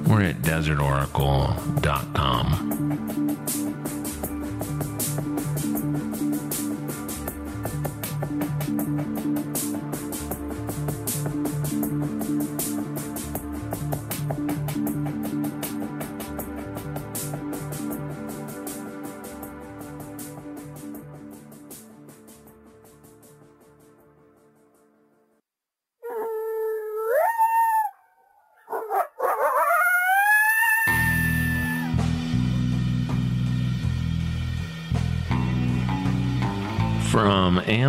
we're 0.07 0.23
at 0.23 0.43
desertoracle.com. 0.43 2.67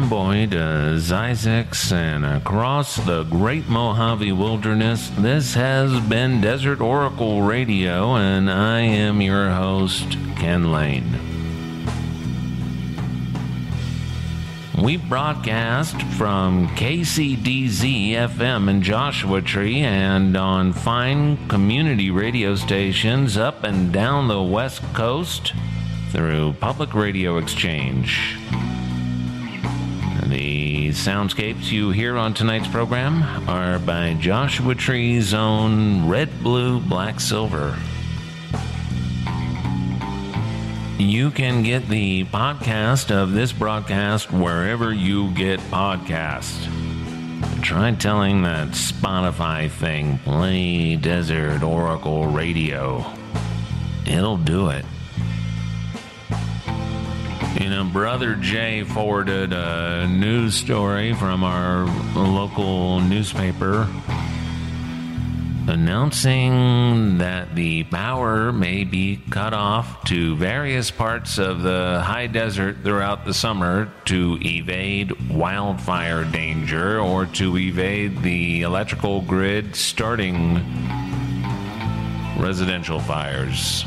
Amboy 0.08 0.48
to 0.52 0.56
Zzyzx 1.00 1.92
and 1.92 2.26
across 2.26 2.96
the 2.96 3.24
Great 3.24 3.68
Mojave 3.68 4.32
Wilderness, 4.32 5.12
this 5.18 5.54
has 5.56 6.00
been 6.08 6.40
Desert 6.40 6.80
Oracle 6.80 7.42
Radio, 7.42 8.16
and 8.16 8.50
I 8.50 8.80
am 8.80 9.22
your 9.22 9.50
host, 9.50 10.10
Ken 10.38 10.72
Layne. 10.72 11.12
We 14.82 14.96
broadcast 14.96 16.02
from 16.14 16.70
KCDZ 16.70 18.12
FM 18.12 18.70
in 18.70 18.82
Joshua 18.82 19.42
Tree 19.42 19.82
and 19.82 20.38
on 20.38 20.72
fine 20.72 21.50
community 21.50 22.12
radio 22.12 22.56
stations 22.56 23.36
up 23.36 23.66
and 23.66 23.92
down 23.92 24.30
the 24.30 24.42
West 24.42 24.84
Coast 24.94 25.52
through 26.12 26.54
Public 26.62 26.94
Radio 26.94 27.40
Exchange. 27.40 28.38
The 30.88 30.94
soundscapes 30.94 31.70
you 31.70 31.92
hear 31.92 32.16
on 32.16 32.34
tonight's 32.34 32.70
program 32.70 33.22
are 33.50 33.78
by 33.78 34.14
Joshua 34.14 34.74
Tree's 34.74 35.34
own 35.34 36.08
Red, 36.08 36.42
Blue, 36.42 36.80
Black, 36.80 37.20
Silver. 37.20 37.78
You 40.98 41.30
can 41.32 41.62
get 41.64 41.90
the 41.90 42.24
podcast 42.24 43.12
of 43.12 43.34
this 43.34 43.52
broadcast 43.52 44.32
wherever 44.32 44.94
you 44.94 45.30
get 45.32 45.60
podcasts. 45.60 46.64
Try 47.62 47.92
telling 47.96 48.44
that 48.44 48.70
Spotify 48.70 49.70
thing, 49.70 50.20
play 50.20 50.96
Desert 50.96 51.64
Oracle 51.64 52.28
Radio. 52.28 53.06
It'll 54.06 54.38
do 54.38 54.70
it. 54.70 54.86
You 57.60 57.72
know, 57.72 57.86
Brother 57.86 58.36
Jay 58.36 58.84
forwarded 58.84 59.52
a 59.52 60.08
news 60.08 60.56
story 60.56 61.14
from 61.14 61.44
our 61.44 61.86
local 62.16 63.00
newspaper 63.00 63.88
announcing 65.68 67.18
that 67.18 67.56
the 67.56 67.84
power 67.86 68.52
may 68.52 68.84
be 68.84 69.20
cut 69.30 69.54
off 69.54 70.04
to 70.06 70.36
various 70.36 70.92
parts 70.92 71.38
of 71.38 71.62
the 71.62 72.02
high 72.06 72.28
desert 72.28 72.78
throughout 72.84 73.26
the 73.26 73.34
summer 73.34 73.92
to 74.06 74.38
evade 74.42 75.12
wildfire 75.30 76.24
danger 76.26 77.00
or 77.00 77.26
to 77.26 77.58
evade 77.58 78.22
the 78.22 78.62
electrical 78.62 79.22
grid 79.22 79.76
starting 79.76 80.56
residential 82.38 83.00
fires. 83.00 83.84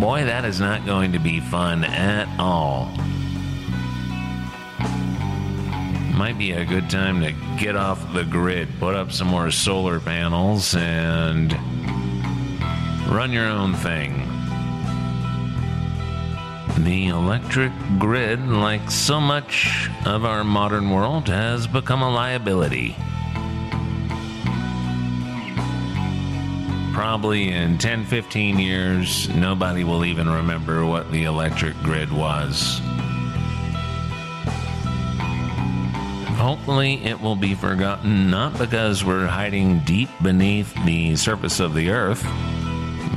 Boy, 0.00 0.24
that 0.24 0.44
is 0.44 0.60
not 0.60 0.84
going 0.84 1.12
to 1.12 1.18
be 1.18 1.40
fun 1.40 1.84
at 1.84 2.28
all. 2.38 2.86
Might 6.16 6.36
be 6.36 6.52
a 6.52 6.64
good 6.64 6.90
time 6.90 7.20
to 7.20 7.32
get 7.58 7.76
off 7.76 8.12
the 8.12 8.24
grid, 8.24 8.68
put 8.80 8.94
up 8.94 9.12
some 9.12 9.28
more 9.28 9.50
solar 9.50 10.00
panels, 10.00 10.74
and 10.74 11.52
run 13.08 13.32
your 13.32 13.46
own 13.46 13.74
thing. 13.74 14.20
The 16.84 17.06
electric 17.08 17.72
grid, 17.98 18.46
like 18.48 18.90
so 18.90 19.20
much 19.20 19.88
of 20.04 20.24
our 20.24 20.42
modern 20.44 20.90
world, 20.90 21.28
has 21.28 21.66
become 21.66 22.02
a 22.02 22.10
liability. 22.10 22.96
Probably 26.94 27.50
in 27.50 27.76
10, 27.76 28.04
15 28.04 28.60
years, 28.60 29.28
nobody 29.30 29.82
will 29.82 30.04
even 30.04 30.30
remember 30.30 30.86
what 30.86 31.10
the 31.10 31.24
electric 31.24 31.74
grid 31.82 32.12
was. 32.12 32.80
Hopefully, 36.36 37.04
it 37.04 37.20
will 37.20 37.34
be 37.34 37.56
forgotten 37.56 38.30
not 38.30 38.56
because 38.58 39.04
we're 39.04 39.26
hiding 39.26 39.80
deep 39.80 40.08
beneath 40.22 40.72
the 40.84 41.16
surface 41.16 41.58
of 41.58 41.74
the 41.74 41.90
earth, 41.90 42.22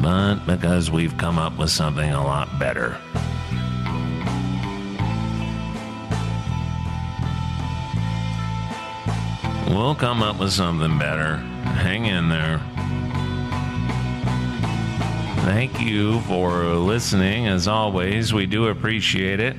but 0.02 0.38
because 0.48 0.90
we've 0.90 1.16
come 1.16 1.38
up 1.38 1.56
with 1.60 1.70
something 1.70 2.10
a 2.10 2.24
lot 2.24 2.58
better. 2.58 2.98
We'll 9.70 9.94
come 9.94 10.24
up 10.24 10.40
with 10.40 10.52
something 10.52 10.98
better. 10.98 11.36
Hang 11.36 12.08
in 12.08 12.30
there. 12.30 12.60
Thank 15.48 15.80
you 15.80 16.20
for 16.24 16.66
listening. 16.76 17.48
As 17.48 17.70
always, 17.70 18.34
we 18.34 18.46
do 18.46 18.68
appreciate 18.68 19.40
it. 19.40 19.56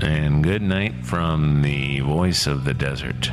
And 0.00 0.42
good 0.42 0.62
night 0.62 1.04
from 1.04 1.60
the 1.60 2.00
voice 2.00 2.46
of 2.46 2.64
the 2.64 2.72
desert. 2.72 3.30